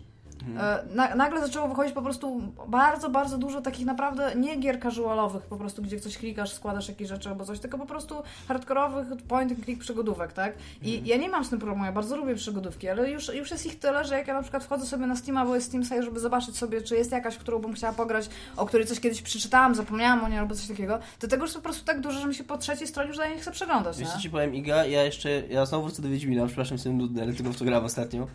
[0.57, 5.43] E, na, nagle zaczęło wychodzić po prostu bardzo, bardzo dużo takich naprawdę nie gier casualowych,
[5.43, 8.15] po prostu gdzie coś klikasz, składasz jakieś rzeczy albo coś, tylko po prostu
[8.47, 10.53] hardkorowych point and click przygodówek, tak?
[10.81, 13.65] I ja nie mam z tym problemu, ja bardzo lubię przygodówki, ale już, już jest
[13.65, 16.03] ich tyle, że jak ja na przykład wchodzę sobie na Steama, bo jest Steam Sale,
[16.03, 19.75] żeby zobaczyć sobie, czy jest jakaś, którą bym chciała pograć, o której coś kiedyś przeczytałam,
[19.75, 22.27] zapomniałam o niej albo coś takiego, to tego już jest po prostu tak dużo, że
[22.27, 24.21] mi się po trzeciej stronie już daje nie chce przeglądać, Wiesz nie?
[24.21, 24.85] ci powiem, Iga?
[24.85, 27.85] Ja jeszcze, ja znowu wrócę do Wiedźmina, przepraszam, jestem nudny, ale tylko w to grałem
[27.85, 28.27] ostatnio.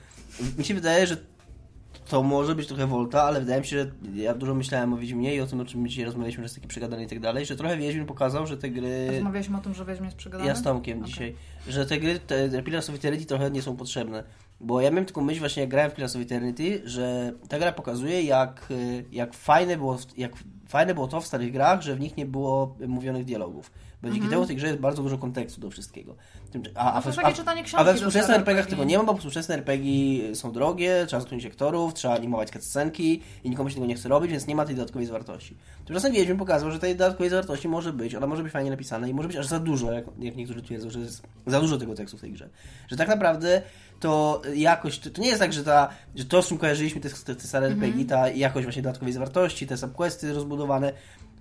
[0.58, 1.16] Mi się wydaje, że
[2.08, 5.34] to może być trochę Volta, ale wydaje mi się, że ja dużo myślałem o Wiedźminie
[5.34, 7.56] i o tym, o czym dzisiaj rozmawialiśmy, że jest taki przegadany i tak dalej, że
[7.56, 9.10] trochę Wiedźmin pokazał, że te gry...
[9.10, 10.48] Rozmawialiśmy o tym, że Wiedźmin jest przegadany?
[10.48, 11.10] Ja z Tomkiem Okej.
[11.10, 11.36] dzisiaj,
[11.68, 14.24] że te gry, te, te Pillars of Eternity trochę nie są potrzebne.
[14.60, 17.72] Bo ja miałem taką myśl właśnie jak grałem w Pillars of Eternity, że ta gra
[17.72, 20.32] pokazuje jak, y, jak, fajne, było, jak
[20.68, 23.70] fajne było to w starych grach, że w nich nie było mówionych dialogów.
[24.02, 26.16] Bo dzięki temu w tej grze jest bardzo dużo kontekstu do wszystkiego.
[26.74, 26.94] A, Mhm.
[26.94, 28.66] No to jest takie czytanie a książki we współczesnych RPG.
[28.66, 33.50] tego nie ma, bo współczesne RPG są drogie, trzeba zatrudnić aktorów, trzeba animować cutscenki i
[33.50, 35.56] nikomu się tego nie chce robić, więc nie ma tej dodatkowej zawartości.
[35.84, 39.14] Tymczasem Wiedźmin pokazał, że tej dodatkowej zawartości może być, ona może być fajnie napisana i
[39.14, 41.22] może być aż za dużo, jak, jak niektórzy twierdzą, że jest
[41.54, 42.48] za dużo tego tekstu w tej grze.
[42.88, 43.62] Że tak naprawdę
[44.00, 47.10] to jakość, to, to nie jest tak, że, ta, że to, z czym kojarzyliśmy te,
[47.10, 50.92] te, te stare RPG, ta jakość właśnie dodatkowej zawartości, te subquesty rozbudowane,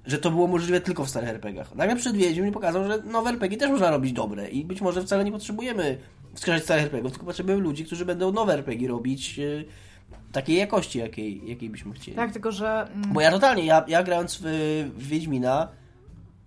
[0.05, 1.75] że to było możliwe tylko w starych RPGach.
[1.75, 5.03] Nagle przed Wiedźmin mi pokazał, że nowe RPG też można robić dobre i być może
[5.03, 5.97] wcale nie potrzebujemy
[6.33, 9.65] wskrzeszać starych RPGów, tylko potrzebujemy ludzi, którzy będą nowe RPG robić y,
[10.31, 12.17] takiej jakości, jakiej, jakiej byśmy chcieli.
[12.17, 12.87] Tak, tylko że...
[12.95, 14.43] mm, Bo ja totalnie, ja, ja grając w,
[14.97, 15.67] w Wiedźmina,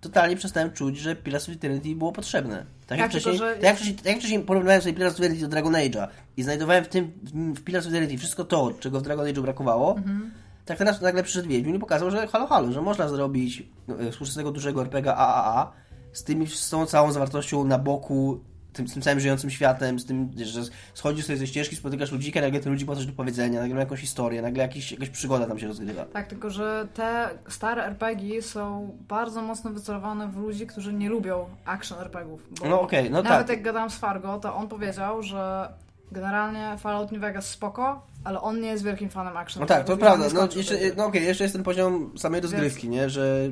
[0.01, 2.65] totalnie przestałem czuć, że Pillars of Eternity było potrzebne.
[2.87, 5.19] Tak, jak, Tak, wcześniej, że- tak, jak wcześniej, tak jak wcześniej porównywałem sobie Pillars of
[5.19, 6.07] Eternity do Dragon Age'a
[6.37, 7.11] i znajdowałem w tym,
[7.55, 10.31] w Pillars of Eternity wszystko to, czego w Dragon Age'u brakowało, Mhm.
[10.65, 13.63] tak teraz nagle przyszedł Wiedźmin i pokazał, że halo, halo, że można zrobić
[13.99, 15.71] e, współczesnego dużego RPG AAA
[16.13, 18.39] z, tymi, z tą całą zawartością na boku,
[18.77, 20.61] tym, z tym całym żyjącym światem, z tym, że
[20.93, 23.81] schodzisz sobie ze ścieżki, spotykasz ludzika, nagle ten ludzik ma coś do powiedzenia, nagle ma
[23.81, 26.05] jakąś historię, nagle jakiś, jakaś przygoda tam się rozgrywa.
[26.05, 31.45] Tak, tylko że te stare RPG są bardzo mocno wycelowane w ludzi, którzy nie lubią
[31.65, 32.47] action RPGów.
[32.69, 33.49] No okej, no Nawet tak.
[33.49, 35.69] jak gadałam z Fargo, to on powiedział, że
[36.11, 39.97] generalnie Fallout New Vegas spoko, ale on nie jest wielkim fanem action No tak, to
[39.97, 40.25] prawda.
[40.33, 43.09] No, jeszcze, no okej, jeszcze jest ten poziom samej rozgrywki, nie?
[43.09, 43.49] Że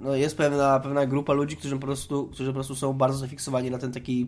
[0.00, 3.70] no, jest pewna, pewna grupa ludzi, którzy po, prostu, którzy po prostu są bardzo zafiksowani
[3.70, 4.26] na ten taki,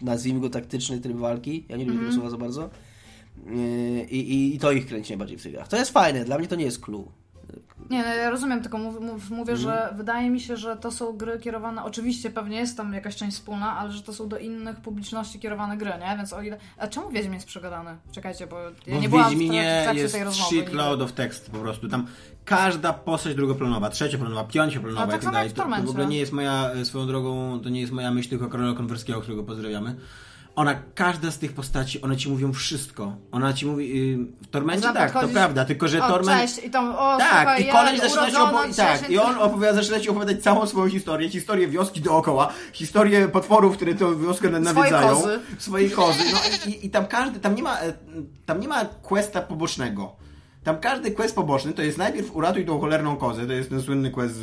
[0.00, 1.64] nazwijmy go taktyczny tryb walki.
[1.68, 2.70] Ja nie lubię tego słowa za bardzo.
[3.46, 5.68] Yy, I, i, I to ich kręci najbardziej w tych grach.
[5.68, 7.12] To jest fajne, dla mnie to nie jest clue.
[7.90, 9.96] Nie, no, ja rozumiem, tylko mów, mów, mówię, że Mhm.
[9.96, 13.76] wydaje mi się, że to są gry kierowane, oczywiście pewnie jest tam jakaś część wspólna,
[13.78, 16.16] ale że to są do innych publiczności kierowane gry, nie?
[16.16, 16.58] Więc o ile...
[16.78, 17.96] A czemu Wiedźmin jest przegadany?
[18.12, 20.56] Czekajcie, bo ja Bo nie byłam w Wiedźminie jest tej rozmowy.
[20.56, 21.88] shitload of text po prostu.
[21.88, 22.06] Tam
[22.44, 25.52] każda postać drugoplanowa, trzecioplanowa, piącioplanowa No, tak i tak samo dalej.
[25.52, 28.28] To, to w ogóle nie jest moja, e, swoją drogą, to nie jest moja myśl,
[28.28, 29.96] tylko Karola Konwerskiego, którego pozdrawiamy.
[30.58, 33.16] Ona, każda z tych postaci, one ci mówią wszystko.
[33.32, 36.40] Ona ci mówi, yy, w Tormencie tak, to prawda, tylko że O, Torment...
[36.40, 39.18] cześć, i tam, o, Tak, słuchaj, i koleś ja zaczyna ci opowiadać, tak, 10 i
[39.18, 44.16] on opowiada, zaczyna ci opowiadać całą swoją historię, historię wioski dookoła, historię potworów, które tę
[44.16, 45.40] wioskę nawiedzają, kozy.
[45.58, 46.38] swojej kozy, no
[46.72, 47.92] i, i tam każdy, tam nie ma, e,
[48.46, 50.16] tam nie ma questa pobocznego.
[50.68, 54.10] Tam każdy quest poboczny to jest najpierw uratuj tą cholerną kozę, to jest ten słynny
[54.10, 54.40] quest z...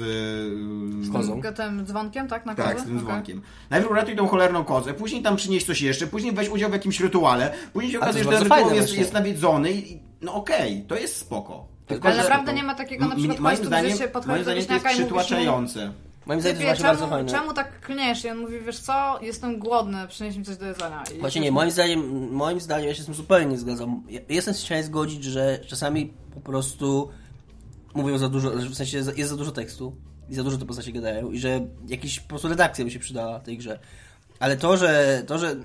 [1.06, 1.42] Z e, kozą.
[1.42, 2.46] Tym, tym dzwonkiem, tak?
[2.46, 2.80] Na tak, kozę?
[2.80, 3.08] z tym Okej.
[3.08, 3.42] dzwonkiem.
[3.70, 7.00] Najpierw uratuj tą cholerną kozę, później tam przynieś coś jeszcze, później weź udział w jakimś
[7.00, 8.98] rytuale, później się okazuje, że ten rytuał jest, właśnie.
[8.98, 11.68] jest nawiedzony i no okej, to jest spoko.
[11.88, 14.92] Tylko, Ale naprawdę nie ma takiego na przykład questu, zdaniem, gdzie się podchodzi do wieśniaka
[14.92, 16.05] i mówisz mu.
[16.26, 17.30] Moim zdaniem to jest właśnie bardzo czemu, fajne.
[17.30, 18.26] czemu tak klniesz?
[18.26, 21.04] I on mówi, wiesz co, jestem głodny, przynieś mi coś do jedzenia.
[21.16, 24.04] I Właśnie nie, moim zdaniem, moim zdaniem ja się z tym zupełnie nie zgadzam.
[24.10, 27.10] Ja jestem w stanie zgodzić, że czasami po prostu
[27.94, 29.96] mówią za dużo, że w sensie jest za dużo tekstu
[30.30, 33.40] i za dużo te postacie gadają i że jakiś po prostu redakcja by się przydała
[33.40, 33.80] tej grze.
[34.40, 35.56] Ale to, że to, że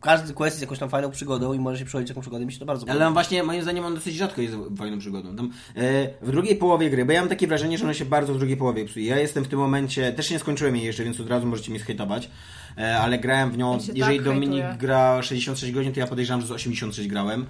[0.00, 2.58] każdy quest jest jakąś tam fajną przygodą i może się przechodzić jakąś przygodę, mi się
[2.58, 3.06] to bardzo Ale podoba.
[3.06, 5.36] on właśnie, moim zdaniem, on dosyć rzadko jest fajną przygodą.
[5.36, 8.34] Tam, e, w drugiej połowie gry, bo ja mam takie wrażenie, że ona się bardzo
[8.34, 9.06] w drugiej połowie psuje.
[9.06, 11.78] Ja jestem w tym momencie, też nie skończyłem jej jeszcze, więc od razu możecie mi
[11.78, 12.30] zhejtować,
[12.78, 14.76] e, ale grałem w nią, Ja jeżeli tak Dominik hejtuję.
[14.80, 17.46] gra 66 godzin, to ja podejrzewam, że z 86 grałem.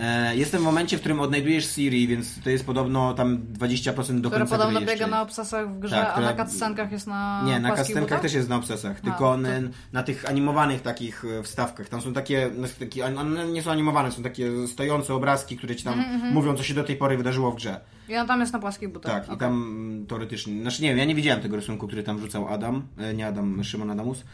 [0.00, 4.28] E, jestem w momencie, w którym odnajdujesz Siri, więc to jest podobno tam 20% do
[4.30, 7.42] Która końca podobno biega na obsesach w grze, Tak, a która- na cutscenkach jest na
[7.46, 8.20] Nie, na kastenkach butach?
[8.20, 9.46] też jest na obsesach, tylko to- on,
[9.92, 11.88] na tych animowanych takich e, wstawkach.
[11.88, 15.84] Tam są takie, no, takie, one nie są animowane, są takie stojące obrazki, które ci
[15.84, 17.80] tam Mhm, mówią, co się do tej pory wydarzyło w grze.
[18.08, 19.12] I on tam jest na płaskich butach.
[19.12, 19.38] Tak, i Okej.
[19.38, 22.82] tam mm, teoretycznie, znaczy nie wiem, ja nie widziałem tego rysunku, który tam wrzucał Adam,
[22.98, 24.24] e, nie Adam, Szymon Adamus,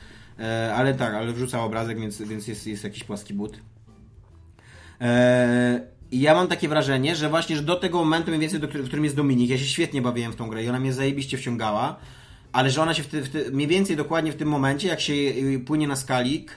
[0.77, 3.61] ale tak, ale wrzucał obrazek, więc, więc jest, jest jakiś płaski but.
[5.01, 5.81] E,
[6.11, 8.87] I ja mam takie wrażenie, że właśnie że do tego momentu mniej więcej, do, w
[8.87, 11.97] którym jest Dominik, ja się świetnie bawiłem w tą grę i ona mnie zajebiście wciągała,
[12.53, 15.01] ale że ona się w ty, w ty, mniej więcej dokładnie w tym momencie, jak
[15.01, 16.53] się y, płynie na skalik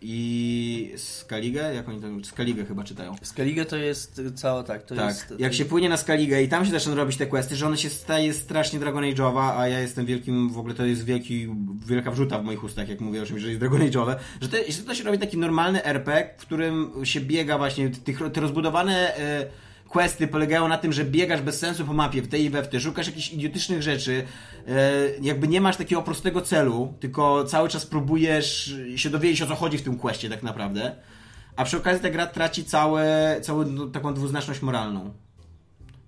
[0.00, 3.16] i skaligę, jak oni tam, skaligę chyba czytają.
[3.22, 5.34] Skellige to jest cała, tak, to Tak, jest...
[5.38, 7.90] jak się płynie na Skaligę i tam się zaczyna robić te questy, że ona się
[7.90, 11.48] staje strasznie Dragon Age'owa, a ja jestem wielkim, w ogóle to jest wielki,
[11.86, 14.56] wielka wrzuta w moich ustach, jak mówię o czymś, że jest Dragon Age'owe, że to,
[14.68, 19.16] że to się robi taki normalny RPG, w którym się biega właśnie, tych, te rozbudowane
[19.16, 19.46] e,
[19.90, 22.68] questy polegają na tym, że biegasz bez sensu po mapie w tej i we w
[22.68, 24.24] tej, szukasz jakichś idiotycznych rzeczy,
[24.68, 24.72] e,
[25.22, 29.78] jakby nie masz takiego prostego celu, tylko cały czas próbujesz się dowiedzieć o co chodzi
[29.78, 30.96] w tym questie tak naprawdę.
[31.56, 35.12] A przy okazji ta gra traci całe, całą no, taką dwuznaczność moralną.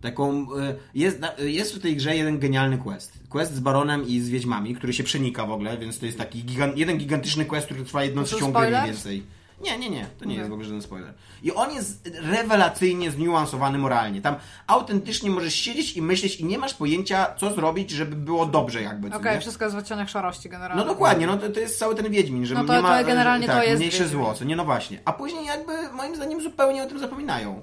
[0.00, 3.18] Taką, y, jest, jest w tej grze jeden genialny quest.
[3.28, 6.44] Quest z Baronem i z Wiedźmami, który się przenika w ogóle, więc to jest taki
[6.44, 9.22] gigan, jeden gigantyczny quest, który trwa jedną trzecią gry mniej więcej.
[9.62, 10.36] Nie, nie, nie, to nie Okej.
[10.36, 11.14] jest w ogóle żaden spoiler.
[11.42, 14.22] I on jest rewelacyjnie zniuansowany moralnie.
[14.22, 14.34] Tam
[14.66, 19.14] autentycznie możesz siedzieć i myśleć i nie masz pojęcia, co zrobić, żeby było dobrze jakby.
[19.14, 19.40] Okej, nie?
[19.40, 20.84] wszystko jest w odcieniach szarości generalnie.
[20.84, 23.06] No dokładnie, no to, to jest cały ten Wiedźmin, że No to- nie ma, to
[23.06, 24.22] generalnie tak, to jest mniejsze Wiedźmin.
[24.22, 24.98] zło, co nie, no właśnie.
[25.04, 27.62] A później jakby moim zdaniem zupełnie o tym zapominają.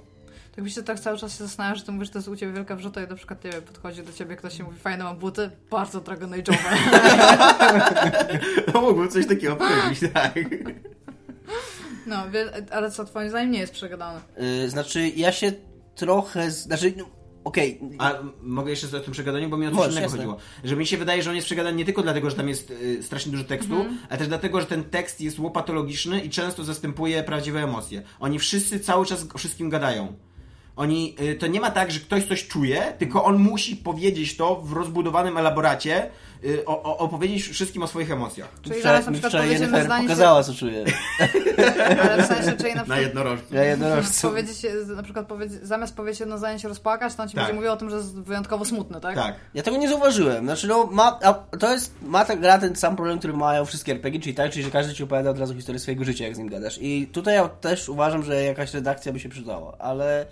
[0.56, 2.36] Tak mi się tak cały czas się zastanawiam, że ty mówisz, że to jest u
[2.36, 5.04] ciebie wielka wrzuta i na przykład nie wiem, podchodzi do ciebie ktoś i mówi, fajne
[5.04, 6.58] mam buty, bardzo Dragon Age'owe.
[8.74, 10.34] No mógłbym coś takiego powiedzieć, tak.
[12.10, 12.24] No,
[12.72, 14.22] ale co twoim zdaniem nie jest przegadane?
[14.62, 15.52] Yy, znaczy, ja się
[15.96, 16.52] trochę.
[16.52, 17.06] Znaczy, no,
[17.44, 20.38] Okej, A m- mogę jeszcze o tym przegadaniu, bo mi o coś innego chodziło.
[20.64, 23.04] Że mi się wydaje, że on jest przegadany nie tylko dlatego, że tam jest y,
[23.04, 23.98] strasznie dużo tekstu, Mhm.
[24.10, 28.02] ale też dlatego, że ten tekst jest łopatologiczny i często zastępuje prawdziwe emocje.
[28.20, 30.14] Oni wszyscy cały czas o wszystkim gadają.
[30.76, 34.56] Oni, y, to nie ma tak, że ktoś coś czuje, tylko on musi powiedzieć to
[34.56, 36.10] w rozbudowanym elaboracie,
[36.66, 38.50] o, o, opowiedzieć wszystkim o swoich emocjach.
[38.62, 40.86] Czyli wczoraj, zamiast na przykład wczoraj Jennifer zdanie, pokazała, co czuje.
[40.90, 43.56] się, ale w sensie, czyli na przykład jednorożcu.
[43.56, 44.30] Ja jednorożcu.
[44.30, 44.66] powiedzieć,
[44.96, 47.44] na przykład powiedzieć, zamiast powiedzieć jedno zdanie się rozpłakać, to on ci Tak.
[47.44, 49.16] będzie mówił o tym, że jest wyjątkowo smutny, tak?
[49.16, 49.36] Tak.
[49.54, 50.46] Ja tego nie zauważyłem.
[50.46, 53.92] Znaczy, no, ma, a to jest, ma ta gra ten sam problem, który mają wszystkie
[53.92, 56.38] RPG, czyli tak, czyli że każdy ci opowiada od razu historię swojego życia, jak z
[56.38, 56.78] nim gadasz.
[56.82, 60.26] I tutaj ja też uważam, że jakaś redakcja by się przydała, ale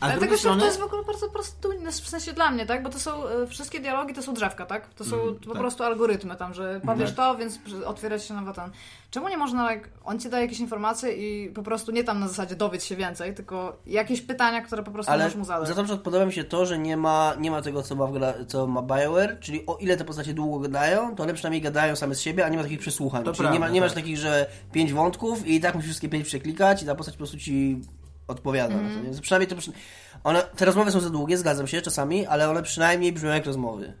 [0.00, 0.60] A z Ale drugiej tego strony...
[0.60, 2.82] to jest w ogóle bardzo prosto, w sensie dla mnie, tak?
[2.82, 4.94] Bo to są, e, wszystkie dialogi to są drzewka, tak?
[4.94, 5.58] To są Mhm, po tak.
[5.58, 7.16] prostu algorytmy tam, że powiesz Tak.
[7.16, 8.70] to, więc otwiera się nowy ten.
[9.10, 12.28] Czemu nie można, like, on ci daje jakieś informacje i po prostu nie tam na
[12.28, 15.68] zasadzie dowiedz się więcej, tylko jakieś pytania, które po prostu Ale możesz mu zadać.
[15.68, 17.94] za to na przykład podoba mi się to, że nie ma, nie ma tego, co
[17.94, 21.34] ma, w gra, co ma BioWare, czyli o ile te postacie długo gadają, to one
[21.34, 23.24] przynajmniej gadają same z siebie, a nie ma takich przesłuchań.
[23.24, 24.02] To czyli nie, ma, prawda, nie masz tak.
[24.02, 27.36] takich, że pięć wątków i tak musisz wszystkie pięć przeklikać i ta postać po prostu
[27.38, 27.80] ci
[28.28, 28.74] odpowiada.
[28.74, 28.92] Mhm.
[28.92, 29.56] na to, więc przynajmniej to...
[29.56, 29.72] przy-
[30.24, 33.92] One, te rozmowy są za długie, zgadzam się czasami, ale one przynajmniej brzmią jak rozmowy.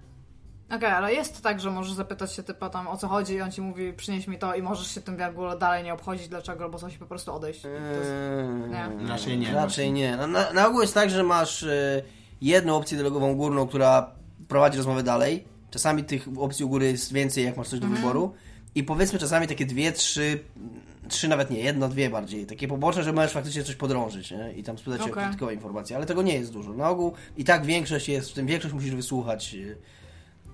[0.70, 3.52] Okej, ale jest tak, że możesz zapytać się typa tam o co chodzi i on
[3.52, 6.68] ci mówi przynieś mi to i możesz się tym w ogóle dalej nie obchodzić, dlaczego,
[6.68, 7.62] bo coś po prostu odejść.
[7.62, 8.10] To jest...
[8.10, 9.08] Eee, Nie.
[9.08, 9.52] Raczej nie.
[9.52, 10.16] Raczej nie.
[10.16, 12.02] No, na, na ogół jest tak, że masz e,
[12.40, 14.10] jedną opcję dialogową górną, która
[14.48, 15.44] prowadzi rozmowę dalej.
[15.70, 18.34] Czasami tych opcji u góry jest więcej, jak masz coś do wyboru.
[18.74, 20.38] I powiedzmy czasami takie dwie, trzy,
[21.08, 22.46] trzy nawet nie, jedno, dwie bardziej.
[22.46, 24.52] Takie poboczne, że możesz faktycznie coś podrążyć nie?
[24.52, 25.96] i tam spytać się o dodatkowe informacje.
[25.96, 26.72] Ale tego nie jest dużo.
[26.72, 29.54] Na ogół i tak większość jest, w tym większość musisz wysłuchać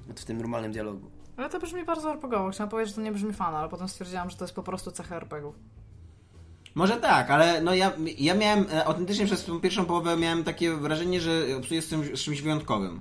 [0.08, 1.10] e, w tym normalnym dialogu.
[1.36, 2.50] Ale to brzmi bardzo RPGowo.
[2.50, 4.90] Chciałam powiedzieć, że to nie brzmi fan, ale potem stwierdziłam, że to jest po prostu
[4.90, 5.54] cecha RPG-ów.
[6.74, 10.76] Może tak, ale no ja, ja miałem e, autentycznie przez tą pierwszą połowę miałem takie
[10.76, 13.00] wrażenie, że obcuję z, czymś wyjątkowym.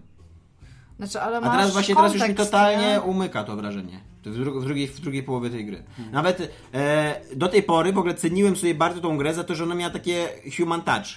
[0.98, 3.02] Znaczy, ale A masz teraz właśnie teraz już mi kontekst, totalnie nie?
[3.02, 4.09] umyka to wrażenie.
[4.24, 5.84] W, dru- w, drugiej, w drugiej połowie tej gry.
[6.12, 9.64] Nawet e, do tej pory w ogóle ceniłem sobie bardzo tą grę za to, że
[9.64, 11.08] ona miała takie human touch.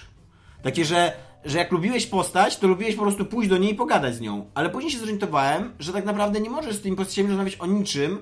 [0.63, 1.13] Takie, że,
[1.45, 4.45] że jak lubiłeś postać, to lubiłeś po prostu pójść do niej i pogadać z nią.
[4.53, 8.17] Ale później się zorientowałem, że tak naprawdę nie możesz z tymi postaciami rozmawiać o niczym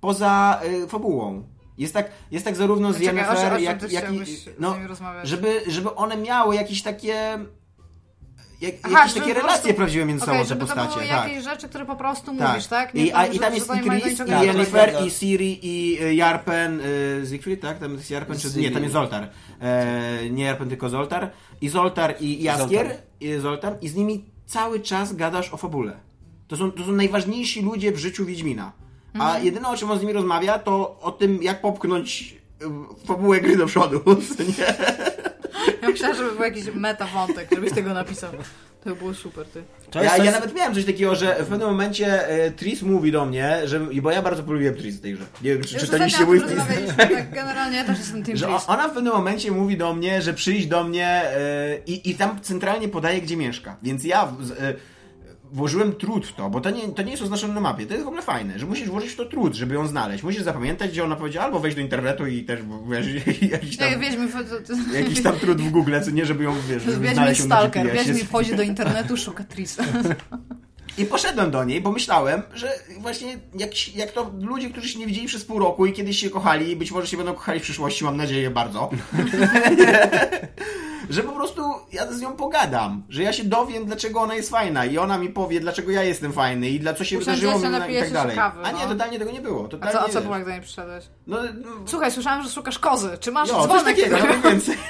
[0.00, 1.44] poza y, fabułą.
[1.78, 3.16] Jest tak, jest tak zarówno z czym
[3.60, 4.18] jak, jak i...
[4.58, 4.76] No,
[5.24, 7.38] żeby, żeby one miały jakieś takie...
[8.60, 10.88] Jak, Aha, jakieś takie po relacje prostu- prawdziwe między Okej, sobą te postacie.
[10.88, 11.28] to były tak.
[11.28, 12.48] jakieś rzeczy, które po prostu Tak.
[12.50, 12.94] mówisz, tak?
[12.94, 16.80] I, a, I tam jest i nie Chris, i Jennifer, i Siri, i y, Jarpen,
[16.80, 17.78] y, Siegfried, tak?
[17.78, 18.58] Tam jest Jarpen, czy...
[18.60, 19.28] Nie, tam jest Zoltar.
[19.60, 21.30] E, nie Jarpen, tylko Zoltar.
[21.60, 22.96] I Zoltar i Jaskier, Zoltar.
[23.20, 25.96] i Zoltar, i z nimi cały czas gadasz o fabule.
[26.48, 28.72] To są, to są najważniejsi ludzie w życiu Wiedźmina.
[29.14, 29.44] A Mhm.
[29.44, 33.56] jedyne, o czym on z nimi rozmawia, to o tym, jak popchnąć y, fabułę gry
[33.56, 34.00] do przodu.
[34.58, 34.74] nie?
[35.82, 38.30] Ja myślałam, żeby był jakiś meta wątek, żebyś tego napisał.
[38.84, 39.62] To by było super, ty.
[39.94, 43.24] Ja, coś- ja nawet miałem coś takiego, że w pewnym momencie e, Tris mówi do
[43.26, 45.24] mnie, że, bo ja bardzo polubiłem Tris w tej grze.
[45.42, 46.96] Nie wiem, czy czytaliście mój tym wpis.
[46.96, 48.62] tak generalnie ja też jestem Team Że Chris.
[48.62, 52.14] o- ona w pewnym momencie mówi do mnie, że przyjść do mnie e, i, i
[52.14, 53.76] tam centralnie podaje, gdzie mieszka.
[53.82, 54.22] Więc ja
[54.60, 54.74] e,
[55.52, 57.86] włożyłem trud w to, bo to nie, to nie jest oznaczone na mapie.
[57.86, 60.24] To jest w ogóle fajne, że musisz włożyć w to trud, żeby ją znaleźć.
[60.24, 63.06] Musisz zapamiętać, gdzie ona powiedziała, albo wejść do internetu i też wiesz,
[63.42, 63.88] jakiś tam,
[64.68, 67.56] to- jakiś tam trud w Google, co nie, żeby ją, wiesz, żeby znaleźć ją na
[67.56, 67.82] Stalker.
[67.86, 68.04] GPS-ie.
[68.04, 69.84] Wiedźmin wchodzi do internetu, szuka Trisa.
[70.98, 75.06] I poszedłem do niej, bo myślałem, że właśnie jak, jak to ludzie, którzy się nie
[75.06, 77.62] widzieli przez pół roku i kiedyś się kochali, i być może się będą kochali w
[77.62, 78.90] przyszłości, mam nadzieję bardzo,
[81.10, 84.84] że po prostu ja z nią pogadam, że ja się dowiem, dlaczego ona jest fajna
[84.84, 87.94] i ona mi powie, dlaczego ja jestem fajny i dla co się Usiądziecie, wydarzyło mi
[87.94, 88.36] i tak dalej.
[88.36, 88.88] kawy, A nie, no.
[88.88, 89.64] totalnie tego nie było.
[89.64, 91.04] A Totalnie, co, a co było, jak do niej przyszedłeś?
[91.26, 93.18] No, no, Słuchaj, słyszałam, że szukasz kozy.
[93.20, 93.84] Czy masz jo, coś dzwonek?
[93.84, 94.76] takiego, no więcej.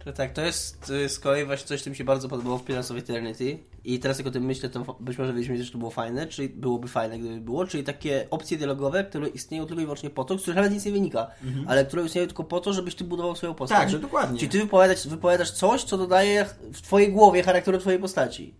[0.00, 0.06] Okej.
[0.06, 2.90] Że tak, to jest z kolei właśnie coś, co mi się bardzo podobało w Pillars
[2.90, 3.58] of Eternity.
[3.84, 6.48] I teraz jak o tym myślę, to być może wiedzieć, że to było fajne, czyli
[6.48, 10.38] byłoby fajne, gdyby było, czyli takie opcje dialogowe, które istnieją tylko i wyłącznie po to,
[10.38, 11.26] z których nawet nic nie wynika,
[11.66, 13.76] ale które istnieją tylko po to, żebyś ty budował swoją postać.
[13.76, 13.90] Mhm.
[13.90, 14.38] Tak, że dokładnie.
[14.38, 18.54] Czyli ty wypowiadasz, wypowiadasz coś, co dodaje w twojej głowie charakteru twojej postaci.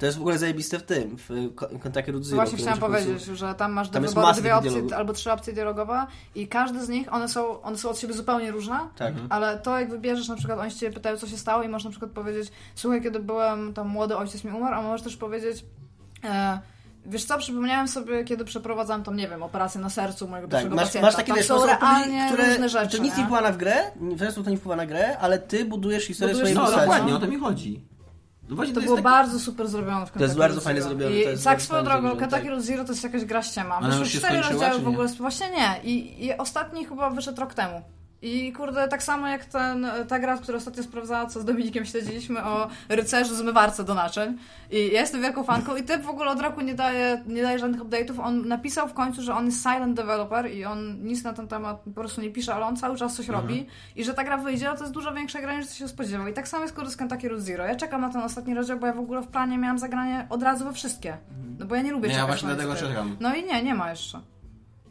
[0.00, 2.36] To jest w ogóle zajebiste w tym, w Ko- Kentucky Road Zero.
[2.42, 4.92] Właśnie chciałam powiedzieć, że tam masz Tam wyboru dwie opcje, dialogów.
[4.92, 8.50] albo trzy opcje dialogowe i każdy z nich, one są, one są od siebie zupełnie
[8.50, 9.14] różne, Tak.
[9.28, 11.84] ale to jak wybierzesz, na przykład oni się ciebie pytają, co się stało i możesz
[11.84, 15.64] na przykład powiedzieć, słuchaj, kiedy byłem tam młody, ojciec mi umarł, a możesz też powiedzieć,
[16.24, 16.58] e,
[17.06, 20.76] wiesz co, przypomniałem sobie, kiedy przeprowadzam tam, nie wiem, operację na sercu mojego Tak, pierwszego
[20.76, 21.06] masz, pacjenta.
[21.08, 23.74] masz takie wiesz, są realnie które, różne rzeczy, to nic nie wpływa na w grę,
[24.00, 26.80] w sensu to nie wpływa na grę, ale ty budujesz historię Budujesz swojej No, postaci.
[26.86, 27.16] dokładnie, no.
[27.18, 27.80] o to mi chodzi.
[28.50, 31.24] No właśnie To jest było bardzo super zrobione w To jest bardzo fajnie zrobione, I
[31.24, 32.44] to tak swoją drogą, tak.
[32.44, 33.80] Road Zero to jest jakaś gra ściema.
[33.80, 35.08] Wyszły cztery rozdziały w ogóle.
[35.08, 35.80] Właśnie nie.
[35.90, 37.82] I, I ostatni chyba wyszedł rok temu.
[38.22, 42.44] I kurde, tak samo jak ten, ta gra, która ostatnio sprawdzała, co z Dominikiem śledziliśmy
[42.44, 44.38] o rycerzu zmywarce do naczyń.
[44.70, 47.58] I ja jestem wielką fanką i typ w ogóle od roku nie daje, nie daje
[47.58, 48.20] żadnych update'ów.
[48.24, 51.80] On napisał w końcu, że on jest silent developer i on nic na ten temat
[51.80, 53.66] po prostu nie pisze, ale on cały czas coś robi.
[53.96, 56.28] I że ta gra wyjdzie, a to jest dużo większa gra niż się spodziewał.
[56.28, 57.64] I tak samo jest kurde z Kentucky Route Zero.
[57.64, 60.42] Ja czekam na ten ostatni rozdział, bo ja w ogóle w planie miałam zagranie od
[60.42, 61.16] razu we wszystkie.
[61.58, 63.16] No bo ja nie lubię Nie, ja właśnie dlatego czekam.
[63.20, 64.20] No i nie, nie ma jeszcze.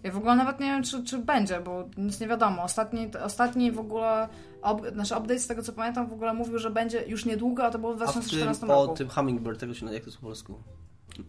[0.03, 2.63] Ja w ogóle nawet nie wiem, czy, czy będzie, bo nic nie wiadomo.
[2.63, 4.27] Ostatni, ostatni w ogóle,
[4.61, 7.71] ob, znaczy update z tego co pamiętam w ogóle mówił, że będzie już niedługo, a
[7.71, 8.95] to było w A w 2014 tym, o roku.
[8.95, 10.53] tym Hummingbird, tego się jak to jest po polsku?
[11.19, 11.23] Y,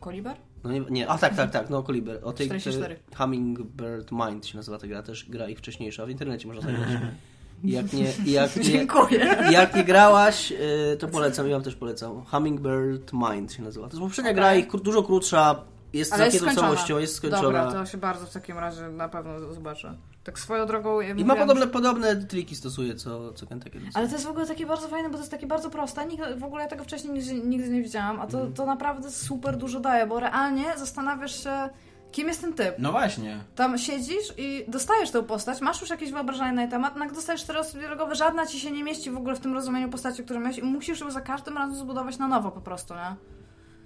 [0.00, 0.36] Koliber?
[0.64, 2.20] No nie, nie, a tak, tak, tak, no Koliber.
[2.22, 2.94] O tej 44.
[2.94, 6.70] tej Hummingbird Mind się nazywa ta gra, też gra ich wcześniejsza, w internecie można.
[7.64, 9.36] I jak nie, jak nie, Dziękuję.
[9.50, 12.24] jak nie grałaś, y, to polecam, ja wam też polecam.
[12.24, 13.88] Hummingbird Mind się nazywa.
[13.88, 14.40] To jest poprzednia Okej.
[14.40, 15.62] gra, ich dużo krótsza,
[15.92, 16.54] jest Ale skończona.
[16.60, 17.42] całością, jest skończona.
[17.42, 19.94] Dobra, to się bardzo w takim razie na pewno zobaczę.
[20.24, 21.00] Tak swoją drogą...
[21.00, 24.28] Ja I ma podobne, podobne triki stosuje, co, co Kentucky Route Ale to jest w
[24.30, 26.06] ogóle takie bardzo fajne, bo to jest takie bardzo proste.
[26.06, 28.54] Nigdy, w ogóle ja tego wcześniej nigdy, nigdy nie widziałam, a to, Mhm.
[28.54, 31.68] to naprawdę super dużo daje, bo realnie zastanawiasz się,
[32.12, 32.74] kim jest ten typ.
[32.78, 33.38] No właśnie.
[33.56, 37.14] Tam siedzisz i dostajesz tę postać, masz już jakieś wyobrażenie na jej temat, no jak
[37.14, 40.40] dostajesz osoby dialogowe, żadna ci się nie mieści w ogóle w tym rozumieniu postaci, które
[40.40, 43.16] miałeś i musisz ją za każdym razem zbudować na nowo po prostu, nie?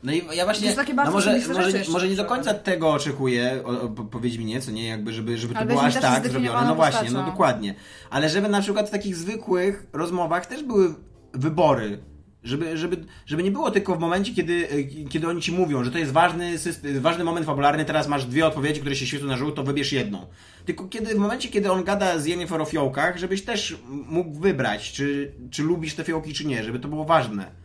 [0.05, 2.09] No i ja To właśnie, jest takie no bardzo może, oczywiste może, rzeczy jeszcze może
[2.09, 3.63] nie do końca tego oczekuję,
[4.11, 6.67] powiedz mi nie, co nie, jakby, żeby, żeby to było aż tak zrobione.
[6.67, 7.27] No właśnie, no postacią.
[7.27, 7.75] dokładnie.
[8.11, 10.95] Ale żeby na przykład w takich zwykłych rozmowach też były
[11.33, 11.99] wybory.
[12.43, 15.91] Żeby, żeby, żeby nie było tylko w momencie, kiedy, e, kiedy oni ci mówią, że
[15.91, 19.37] to jest ważny, system, ważny moment fabularny, teraz masz dwie odpowiedzi, które się świecą na
[19.37, 20.27] żółto, wybierz jedną.
[20.65, 24.93] Tylko kiedy, w momencie, kiedy on gada z Jennifer o fiołkach, żebyś też mógł wybrać,
[24.93, 27.64] czy, czy lubisz te fiołki, czy nie, żeby to było ważne.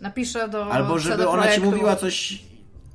[0.00, 2.38] Napiszę do Albo żeby ona ci mówiła coś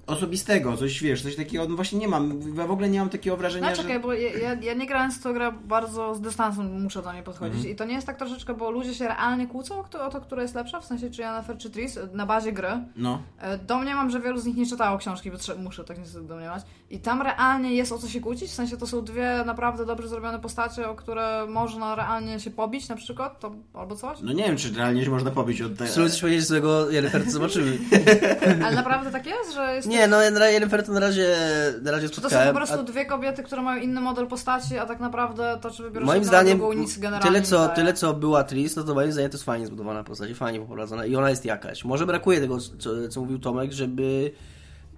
[0.08, 3.38] osobistego, coś wiesz, coś takiego, no właśnie nie mam, ja w ogóle nie mam takiego
[3.38, 3.82] wrażenia, No że...
[3.82, 7.24] czekaj, bo ja, ja, nie grając w tą grę bardzo z dystansu muszę do niej
[7.24, 7.56] podchodzić.
[7.56, 7.74] Mhm.
[7.74, 10.56] I to nie jest tak troszeczkę, bo ludzie się realnie kłócą o, to, która jest
[10.56, 12.68] lepsza, w sensie czy Jennifer czy Tris, na bazie gry.
[12.95, 13.22] No.
[13.39, 16.64] E, Domniemam, że wielu z nich nie czytało książki, bo trze- muszę tak niestety domniemać.
[16.89, 20.08] I tam realnie jest o co się kłócić, w sensie to są dwie naprawdę dobrze
[20.08, 24.20] zrobione postacie, o które można realnie się pobić na przykład, to, albo coś.
[24.22, 25.89] No nie wiem, czy realnie się można pobić od tego.
[25.91, 27.78] Spróbuj coś powiedzieć złego Jennifer, to zobaczymy.
[28.66, 31.36] Ale naprawdę tak jest, że jest Nie, no na Jennifer to na razie,
[31.82, 32.48] na razie Czy to są spotkałem.
[32.54, 35.84] po prostu a dwie kobiety, które mają inny model postaci, a tak naprawdę to, czy
[35.84, 39.12] wybierasz Moim zdaniem drugą, nic generalnie tyle co, tyle co była Tris, no to moim
[39.12, 41.86] zdaniem to jest fajnie zbudowana postać, i fajnie poprowadzona i ona jest jakaś.
[41.86, 44.32] Może brakuje tego, co, co mówił Tomek, żeby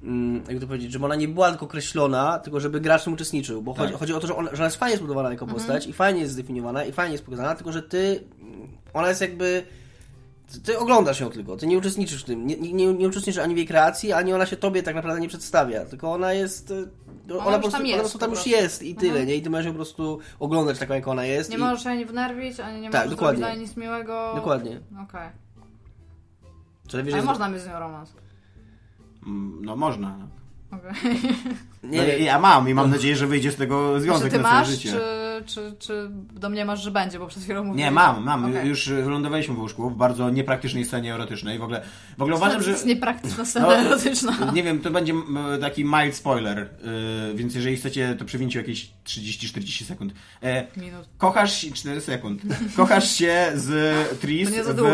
[0.03, 3.13] mm, jak to powiedzieć, żeby ona nie była tylko określona, tylko żeby gracz w tym
[3.13, 3.99] uczestniczył, bo chodzi, Tak.
[3.99, 5.59] chodzi o to, że ona, że ona jest fajnie zbudowana jako Mhm.
[5.59, 9.21] postać i fajnie jest zdefiniowana i fajnie jest pokazana, tylko że ty, mm, ona jest
[9.21, 9.63] jakby
[10.51, 13.53] ty- ty oglądasz ją tylko, ty nie uczestniczysz w tym, nie, nie, nie uczestniczysz ani
[13.53, 17.37] w jej kreacji, ani ona się tobie tak naprawdę nie przedstawia, tylko ona jest, e,
[17.39, 18.61] ona, już po prostu, tam ona jest po prostu tam po już prostu.
[18.61, 19.27] jest i tyle, Mhm.
[19.27, 19.35] nie?
[19.35, 21.49] I ty możesz ją po prostu oglądać taką, jak ona jest.
[21.49, 21.59] Nie i...
[21.59, 23.43] możesz się ani wnerwić, ani nie Tak, możesz dokładnie.
[23.45, 24.31] zrobić nic miłego.
[24.35, 24.79] Dokładnie.
[25.03, 25.29] Okej.
[26.93, 28.13] Najwyżej Ale z- można mieć z nią romans.
[29.27, 30.17] Mm, No można.
[30.71, 30.77] No.
[30.77, 31.19] Okej.
[31.83, 34.43] Nie, no, ja- mam i mam nadzieję, że wyjdzie z tego Czy związek ty na
[34.43, 34.91] całe masz, życie.
[34.91, 37.85] czy, czy, czy do mnie masz, że będzie, bo przed chwilą mówiłeś.
[37.85, 38.45] Nie, mam, mam.
[38.45, 38.67] Okej.
[38.69, 41.59] Już wylądowaliśmy w łóżku w bardzo niepraktycznej scenie erotycznej.
[41.59, 41.81] W ogóle,
[42.17, 42.71] w ogóle uważam, to że...
[42.71, 44.51] jest niepraktyczna scena No, erotyczna.
[44.53, 45.13] Nie wiem, to będzie
[45.61, 46.57] taki mild spoiler,
[47.27, 50.13] yy, więc jeżeli chcecie, to przewincie jakieś 30-40 sekund.
[50.43, 51.09] E, Minut.
[51.17, 52.41] kochasz się, 4 sekund.
[52.77, 54.87] Kochasz się z Tris To w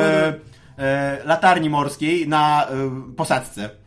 [0.78, 3.83] e, latarni morskiej na e, posadzce.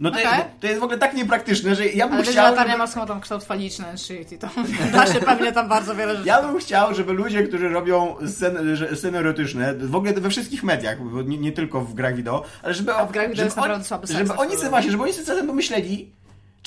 [0.00, 2.50] No to, jest, to jest w ogóle tak niepraktyczne, że ja bym Ale chciał.
[2.50, 4.48] latarnia Żeby, ma tam kształt faliczny shit i to
[4.92, 6.28] da się pewnie tam bardzo wiele rzeczy.
[6.28, 10.98] ja bym chciał, żeby ludzie, którzy robią sceny, sceny erotyczne, w ogóle we wszystkich mediach,
[11.26, 13.84] nie, nie tylko w grach wideo, ale żeby, A w grach wideo żeby jest naprawdę
[13.84, 16.12] słaby żeby oni sobie właśnie, żeby oni sobie pomyśleli,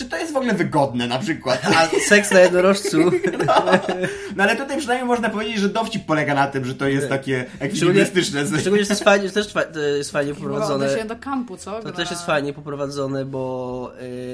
[0.01, 1.61] czy to jest w ogóle wygodne na przykład.
[1.65, 2.97] A seks na jednorożcu.
[3.45, 3.71] No,
[4.35, 7.45] no ale tutaj przynajmniej można powiedzieć, że dowcip polega na tym, że to jest takie
[7.59, 8.45] ekwilibrystyczne.
[8.59, 10.65] Szczególnie to jest fajnie, to też to jest fajnie Prowadzone.
[10.65, 11.01] poprowadzone.
[11.01, 11.81] się do kampu, co?
[11.81, 13.91] To też jest fajnie poprowadzone, bo,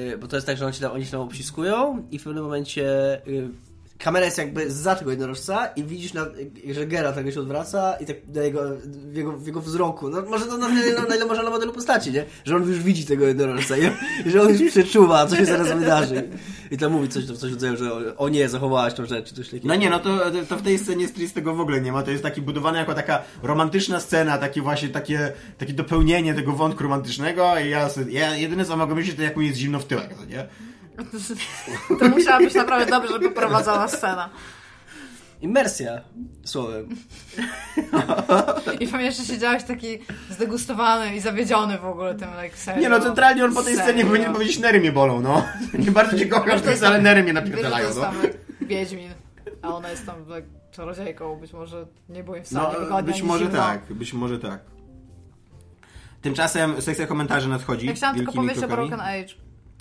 [0.10, 2.24] yy, bo to jest tak, że oni się tam, oni się tam obciskują i w
[2.24, 3.50] pewnym momencie yy,
[3.98, 6.26] kamera jest jakby za tego jednorożca i widzisz, na,
[6.72, 10.22] że Geralt tego się odwraca i tak na jego, w, jego, w jego wzroku, no
[10.22, 12.26] może to na, na, na ile można na modelu postaci, nie?
[12.46, 13.82] Że on już widzi tego jednorożca i,
[14.26, 16.30] że on już przeczuwa, co się zaraz wydarzy.
[16.72, 19.48] I tam mówi coś, coś rodzaju, że o, nie, zachowałaś tą rzecz, czy coś.
[19.64, 20.18] No nie, no to,
[20.50, 22.04] to w tej scenie Stris tego w ogóle nie ma.
[22.04, 26.84] To jest taki budowany jako taka romantyczna scena, takie właśnie takie, takie dopełnienie tego wątku
[26.84, 30.14] romantycznego i ja, ja jedyne co mogę myśleć, to jak mu jest zimno w tyłek,
[30.14, 30.48] to nie?
[32.00, 34.30] To musiała być naprawdę dobrze poprowadzona scena.
[35.42, 36.02] Imersja,
[36.46, 36.90] słowem.
[38.80, 42.82] I pewnie jeszcze siedziałeś taki zdegustowany i zawiedziony w ogóle tym, like, serio.
[42.82, 44.08] Nie no, centralnie on po tej scenie Serio.
[44.08, 45.46] powinien powiedzieć, nery mnie bolą, no.
[45.80, 48.12] Nie bardzo cię kocham, Wiesz, to jest- ale nery mnie że napierdalają, no.
[48.62, 49.12] Wiedźmin.
[49.62, 53.46] A ona jest tam tak, czarodziejką, być może nie było im wcale No, być może
[53.46, 53.58] zimno.
[53.60, 54.60] tak, być może tak.
[56.22, 57.88] Tymczasem sekcja komentarzy nadchodzi.
[57.88, 58.68] Ja chciałam tylko powiedzieć o.
[58.68, 59.34] Broken Age.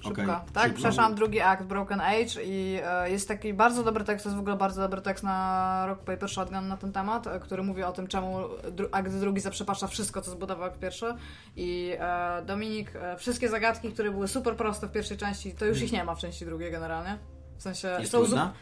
[0.08, 0.22] Szybko.
[0.22, 0.78] Okej, Tak, szybko.
[0.78, 4.40] przeszłam drugi akt Broken Age i e, jest taki bardzo dobry tekst, to jest w
[4.40, 7.92] ogóle bardzo dobry tekst na Rock Paper Shotgun na ten temat, e, który mówi o
[7.92, 11.14] tym, czemu dru- akt drugi zaprzepaszcza wszystko, co zbudował akt pierwszy.
[11.56, 15.82] I e, Dominik, e, wszystkie zagadki, które były super proste w pierwszej części, to już
[15.82, 17.18] ich nie ma w części drugiej generalnie.
[17.58, 18.52] W sensie Jest są trudna?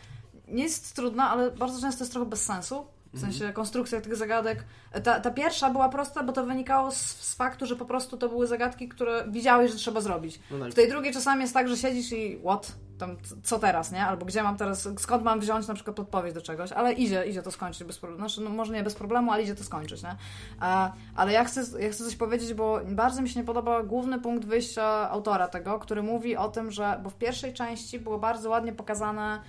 [0.48, 2.86] nie jest trudna, ale bardzo często jest trochę bez sensu.
[3.14, 4.64] W sensie konstrukcja tych zagadek.
[5.04, 8.28] Ta, ta pierwsza była prosta, bo to wynikało z, z faktu, że po prostu to
[8.28, 10.40] były zagadki, które widziałeś, że trzeba zrobić.
[10.50, 10.72] No tak.
[10.72, 12.72] W tej drugiej czasami jest tak, że siedzisz i what?
[12.98, 14.06] Tam, co teraz, nie?
[14.06, 17.42] Albo gdzie mam teraz, skąd mam wziąć na przykład podpowiedź do czegoś, ale idzie, idzie
[17.42, 18.28] to skończyć bez problemu.
[18.28, 20.16] Znaczy, no może nie bez problemu, ale idzie to skończyć, nie?
[20.62, 24.20] E, ale ja chcę, ja chcę coś powiedzieć, bo bardzo mi się nie podoba główny
[24.20, 28.50] punkt wyjścia autora tego, który mówi o tym, że, bo w pierwszej części było bardzo
[28.50, 29.40] ładnie pokazane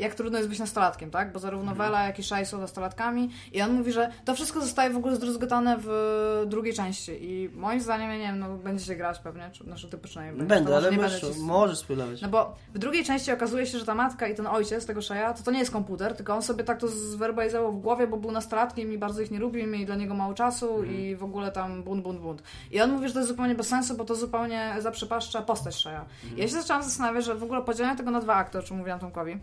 [0.00, 1.32] jak trudno jest być nastolatkiem, tak?
[1.32, 4.90] Bo zarówno Wela, jak i Shai są nastolatkami i on mówi, że to wszystko zostaje
[4.90, 9.18] w ogóle zdruzgotane w drugiej części i moim zdaniem, ja nie wiem, no będziecie grać
[9.18, 11.40] pewnie, czy, znaczy ty przynajmniej będziesz, Będę, ale możesz, ci...
[11.40, 12.22] możesz spoilować.
[12.22, 15.34] No bo w drugiej części okazuje się, że ta matka i ten ojciec tego Shaya,
[15.36, 18.30] to to nie jest komputer, tylko on sobie tak to zwerbalizował w głowie, bo był
[18.30, 21.52] nastolatkiem i bardzo ich nie lubił, i mieli dla niego mało czasu i w ogóle
[21.52, 22.42] tam bunt, bunt, bunt.
[22.70, 26.00] I on mówi, że to jest zupełnie bez sensu, bo to zupełnie zaprzepaszcza postać Shaya.
[26.36, 29.00] Ja się zaczęłam zastanawiać, że w ogóle podzielenie tego na dwa akty, o czym mówiłam
[29.00, 29.38] Tomkowi,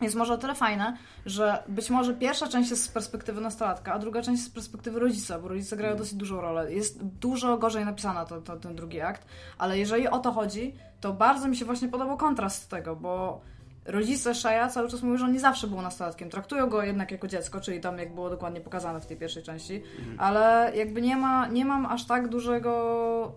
[0.00, 3.98] jest może o tyle fajne, że być może pierwsza część jest z perspektywy nastolatka, a
[3.98, 6.72] druga część jest z perspektywy rodzica, bo rodzice grają dosyć dużą rolę.
[6.72, 9.26] Jest dużo gorzej napisana to, to, ten drugi akt,
[9.58, 13.40] ale jeżeli o to chodzi, to bardzo mi się właśnie podobał kontrast tego, bo
[13.84, 16.30] rodzice Shaya cały czas mówią, że on nie zawsze był nastolatkiem.
[16.30, 19.82] Traktują go jednak jako dziecko, czyli tam jak było dokładnie pokazane w tej pierwszej części,
[20.18, 23.32] ale jakby nie ma, nie mam aż tak dużego...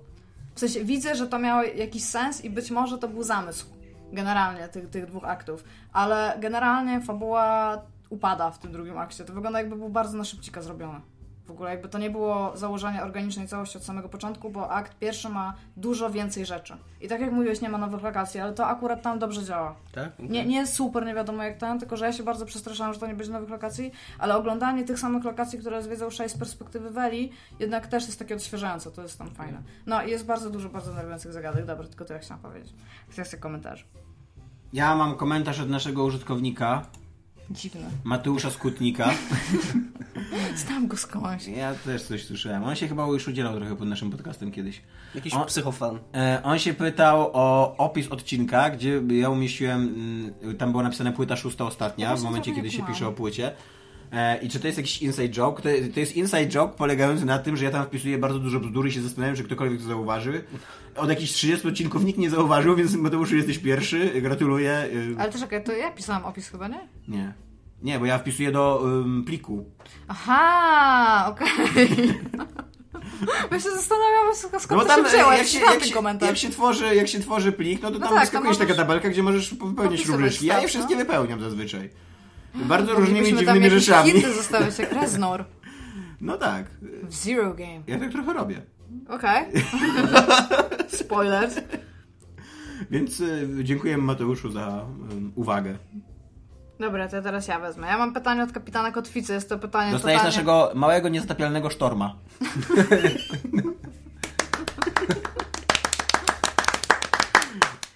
[0.55, 3.65] W sensie widzę, że to miało jakiś sens i być może to był zamysł
[4.13, 7.77] generalnie tych, tych dwóch aktów, ale generalnie fabuła
[8.09, 9.25] upada w tym drugim akcie.
[9.25, 11.01] To wygląda jakby był bardzo na szybcika zrobione.
[11.49, 15.29] W ogóle jakby to nie było założenie organicznej całości od samego początku, bo akt pierwszy
[15.29, 16.77] ma dużo więcej rzeczy.
[17.01, 19.75] I tak jak mówiłeś, nie ma nowych lokacji, ale to akurat tam dobrze działa.
[19.91, 20.19] Tak?
[20.19, 22.99] Nie, nie jest super, nie wiadomo jak ten, tylko że ja się bardzo przestraszałam, że
[22.99, 26.89] to nie będzie nowych lokacji, ale oglądanie tych samych lokacji, które zwiedzał 6 z perspektywy
[26.89, 29.61] Weli, jednak też jest takie odświeżające, to jest tam fajne.
[29.85, 31.65] No i jest bardzo dużo, bardzo nerwujących zagadek.
[31.65, 32.73] Dobra, tylko tyle chciałam powiedzieć.
[33.09, 33.83] Kwestia komentarzy.
[34.73, 36.85] Ja mam komentarz od naszego użytkownika,
[37.51, 37.89] Dziwne.
[38.03, 39.13] Mateusza Skutnika.
[40.65, 41.47] Znam go skądś.
[41.47, 42.63] Ja też coś słyszałem.
[42.63, 44.81] On się chyba już udzielał trochę pod naszym podcastem kiedyś.
[45.15, 45.99] Jakiś On- psychofan.
[46.13, 49.81] E, on się pytał o opis odcinka, gdzie ja umieściłem,
[50.43, 53.51] mm, tam było napisane płyta szósta ostatnia, w momencie kiedy się pisze o płycie.
[54.11, 55.61] E, I czy to jest jakiś inside joke?
[55.61, 58.87] To, to jest inside joke polegający na tym, że ja tam wpisuję bardzo dużo bzdur
[58.87, 60.43] i się zastanawiam, czy ktokolwiek to zauważy.
[60.95, 64.87] Od jakichś 30 odcinków nikt nie zauważył, więc Mateuszu jesteś pierwszy, gratuluję.
[64.93, 66.87] Y, Ale to czekaj, to ja pisałam opis chyba, nie?
[67.07, 67.33] Nie.
[67.83, 69.65] Nie, bo ja wpisuję do ym, pliku.
[70.07, 71.89] Aha, okej.
[73.51, 75.93] Ja się zastanawiam, skąd No bo się tam, wzięło, jak jak się, się jak, się,
[75.93, 76.29] komentarz.
[76.29, 78.75] jak, się tworzy, jak się tworzy plik, no to No tam tak, wyskakuje tam taka
[78.77, 80.45] tabelka, gdzie możesz opisywać rubryczki.
[80.45, 80.99] Ja je stuff, wszystkie no.
[80.99, 81.89] wypełniam zazwyczaj.
[82.55, 84.11] Bardzo różnymi dziwnymi rzeczami.
[84.11, 85.45] hinty zostawiać, jak Reznor
[86.21, 86.65] No tak.
[87.03, 87.81] w Zero Game.
[87.87, 88.61] Ja tak trochę robię.
[89.09, 89.45] Okej.
[91.01, 91.55] Spoilers.
[92.91, 94.85] Więc y, dziękuję Mateuszu za
[95.35, 95.77] uwagę.
[96.79, 97.87] Dobra, to teraz ja wezmę.
[97.87, 99.33] Ja mam pytanie od kapitana Kotwicy.
[99.33, 100.37] Jest to pytanie Dostajesz totalnie...
[100.37, 102.15] naszego małego, niezatapialnego sztorma.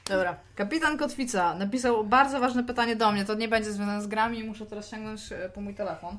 [0.10, 0.36] Dobra.
[0.56, 3.26] Kapitan Kotwica napisał bardzo ważne pytanie do mnie.
[3.26, 4.44] To nie będzie związane z grami.
[4.44, 6.18] Muszę teraz sięgnąć e, po mój telefon.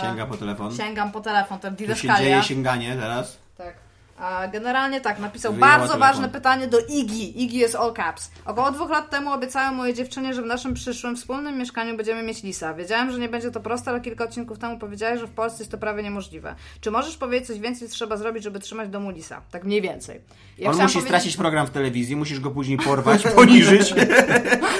[0.00, 0.76] Sięga po telefon.
[0.76, 3.38] Sięgam po telefon, ten Tu się dzieje sięganie teraz.
[3.58, 3.74] Tak.
[4.18, 6.08] A generalnie tak, napisał Wyjęła bardzo telefon.
[6.08, 7.42] ważne pytanie do Igi.
[7.42, 8.30] Igi jest all caps.
[8.44, 12.42] Około dwóch lat temu obiecałem mojej dziewczynie, że w naszym przyszłym wspólnym mieszkaniu będziemy mieć
[12.42, 12.74] lisa.
[12.74, 15.70] Wiedziałem, że nie będzie to proste, ale kilka odcinków temu powiedziałeś, że w Polsce jest
[15.70, 16.54] to prawie niemożliwe.
[16.80, 19.40] Czy możesz powiedzieć coś więcej, co trzeba zrobić, żeby trzymać w domu lisa?
[19.50, 20.20] Tak mniej więcej.
[20.58, 23.94] Ja On musi powiedzieć- stracić program w telewizji, musisz go później porwać, poniżyć.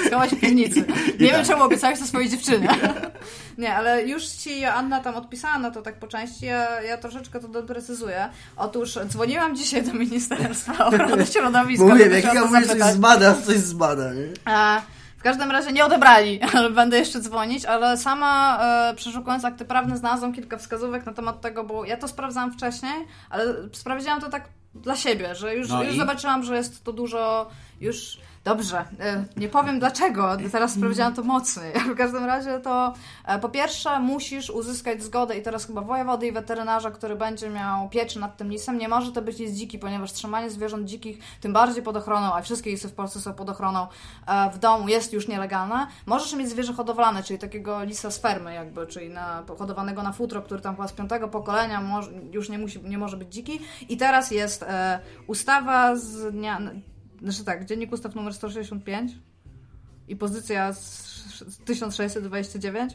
[0.06, 0.80] Schować w piwnicy.
[1.18, 1.36] I Nie tak.
[1.36, 2.68] wiem, czemu obiecałeś to swojej dziewczynie.
[3.58, 7.40] Nie, ale już ci Anna tam odpisała na to tak po części, ja, ja troszeczkę
[7.40, 8.28] to doprecyzuję.
[8.56, 11.86] Otóż dzwoniłam dzisiaj do Ministerstwa Ochrony Środowiska.
[11.86, 14.52] Mówię, jak ja mówię, coś zbada, coś zbada, nie?
[14.54, 14.82] E,
[15.18, 18.58] w każdym razie nie odebrali, ale będę jeszcze dzwonić, ale sama
[18.90, 22.92] e, przeszukując akty prawne znalazłam kilka wskazówek na temat tego, bo ja to sprawdzałam wcześniej,
[23.30, 24.48] ale sprawdziłam to tak
[24.82, 25.98] dla siebie, że już, No już i?
[25.98, 27.50] zobaczyłam, że jest to dużo
[27.80, 28.18] już...
[28.48, 31.72] Dobrze, e, nie powiem dlaczego, teraz sprawdziłam to mocniej.
[31.94, 32.94] W każdym razie to
[33.24, 37.88] e, po pierwsze musisz uzyskać zgodę i teraz chyba wojewody i weterynarza, który będzie miał
[37.88, 38.78] pieczę nad tym lisem.
[38.78, 42.42] Nie może to być lis dziki, ponieważ trzymanie zwierząt dzikich, tym bardziej pod ochroną, a
[42.42, 43.86] wszystkie lisy w Polsce są pod ochroną,
[44.26, 45.86] e, w domu jest już nielegalne.
[46.06, 50.42] Możesz mieć zwierzę hodowlane, czyli takiego lisa z fermy jakby, czyli na, hodowanego na futro,
[50.42, 53.60] który tam chyba z piątego pokolenia może, już nie, musi, nie może być dziki.
[53.88, 56.60] I teraz jest e, ustawa z dnia
[57.22, 59.12] znaczy tak, dziennik ustaw numer 165
[60.08, 61.06] i pozycja z,
[61.48, 62.92] z 1629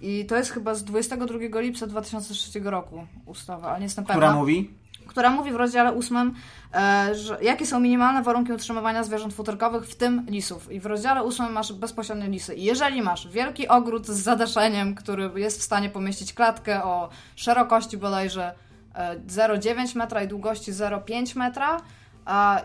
[0.00, 4.36] i to jest chyba z 22 lipca 2003 roku ustawa, ale nie jestem Która pewna.
[4.36, 4.70] mówi?
[5.06, 6.34] Która mówi w rozdziale 8,
[6.74, 10.72] e, że jakie są minimalne warunki utrzymywania zwierząt futerkowych, w tym lisów.
[10.72, 12.54] I w rozdziale 8 masz bezpośrednio lisy.
[12.54, 17.96] I jeżeli masz wielki ogród z zadaszeniem, który jest w stanie pomieścić klatkę o szerokości
[17.96, 18.54] bodajże
[18.94, 21.80] e, 0,9 metra i długości 0,5 metra,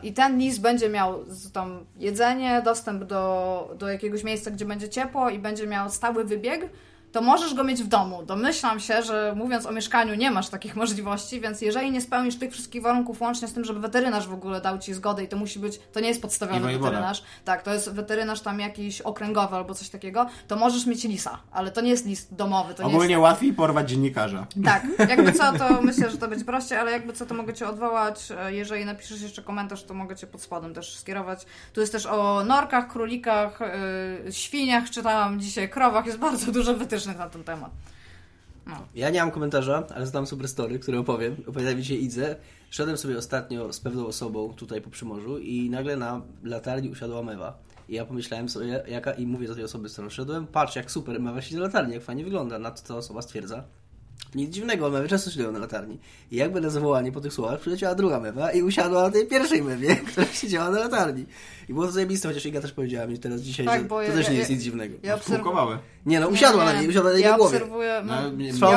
[0.04, 5.30] I ten lis będzie miał tam jedzenie, dostęp do, do jakiegoś miejsca, gdzie będzie ciepło
[5.30, 6.70] i będzie miał stały wybieg,
[7.12, 8.24] to możesz go mieć w domu.
[8.24, 12.52] Domyślam się, że mówiąc o mieszkaniu nie masz takich możliwości, więc jeżeli nie spełnisz tych
[12.52, 15.60] wszystkich warunków, łącznie z tym, żeby weterynarz w ogóle dał ci zgodę i to musi
[15.60, 19.90] być, to nie jest podstawiony weterynarz, tak, to jest weterynarz tam jakiś okręgowy albo coś
[19.90, 23.20] takiego, to możesz mieć lisa, ale to nie jest lis domowy, to nie jest Ogólnie
[23.20, 24.48] łatwiej porwać dziennikarza.
[24.66, 27.68] tak, jakby co, to myślę, że to będzie prościej, ale jakby co, to mogę Cię
[27.68, 28.20] odwołać.
[28.38, 31.46] E, Jeżeli napiszesz jeszcze komentarz, to mogę Cię pod spodem też skierować.
[31.74, 33.60] Tu jest też o norkach, królikach,
[34.26, 36.74] yy, świniach, czytałam dzisiaj, krowach, jest bardzo dużo
[37.06, 37.72] na ten temat.
[38.96, 41.36] Ja nie mam komentarza, ale znam super story, które opowiem.
[41.48, 42.36] Opowiada mi dzisiaj Idze.
[42.70, 47.58] Szedłem sobie ostatnio z pewną osobą tutaj po Przymorzu i nagle na latarni usiadła mewa.
[47.90, 50.92] I ja pomyślałem sobie, jaka, i mówię do tej osoby, z którą szedłem, patrz jak
[50.92, 52.60] super mewa siedzi na latarni, jak fajnie wygląda.
[52.60, 53.64] Na to ta osoba stwierdza,
[54.36, 56.00] nic dziwnego, mewy często siedzą na latarni.
[56.32, 59.64] I jakby na zawołanie po tych słowach przyleciała druga mewa i usiadła na tej pierwszej
[59.64, 61.26] mewie, która siedziała na latarni.
[61.70, 64.02] I było to zajebiste, chociaż Iga też powiedziała mi teraz dzisiaj, Tak, że bo to
[64.02, 64.96] ja- też nie ja- jest nic dziwnego.
[65.04, 65.40] Ja obserwuję.
[65.40, 65.78] Spółkowały.
[66.06, 67.58] Nie no, usiadła na niej, usiadła na jej ja głowie.
[67.58, 68.02] obserwuję.
[68.06, 68.30] No, No,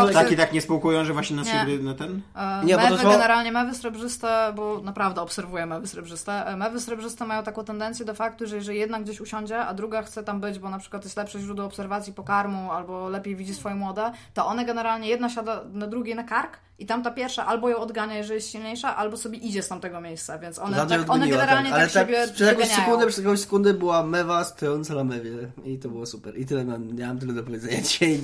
[0.06, 1.48] nie, taki tak nie spółkują, że właśnie na Nie.
[1.50, 2.20] siebie na ten...
[2.36, 6.46] E, Nie, bo to mewy trwało- generalnie, mewy srebrzyste, bo naprawdę obserwuję mewy srebrzyste.
[6.46, 10.02] E, Mewy srebrzyste mają taką tendencję do faktu, że jeżeli jedna gdzieś usiądzie, a druga
[10.02, 13.74] chce tam być, bo na przykład jest lepsze źródło obserwacji pokarmu, albo lepiej widzi swoje
[13.74, 17.76] młode, to one generalnie jedna siada na drugiej na kark i tamta pierwsza albo ją
[17.76, 21.28] odgania, jeżeli jest silniejsza, albo sobie idzie z tamtego miejsca, więc one, Zatem tak, one
[21.28, 22.84] generalnie Ale tak, siebie przez jakąś wyganiają.
[22.84, 25.30] sekundę, przez jakąś sekundę była mewa stojąca na mewie
[25.64, 26.38] i to było super.
[26.38, 28.20] I tyle mam, miałam tyle do powiedzenia dzisiaj.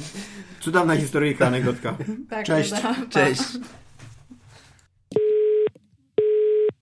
[0.61, 1.97] Cudowna historyjka, anegdotka.
[2.31, 2.71] Tak, Cześć.
[2.71, 2.95] prawda?
[3.11, 3.43] Cześć.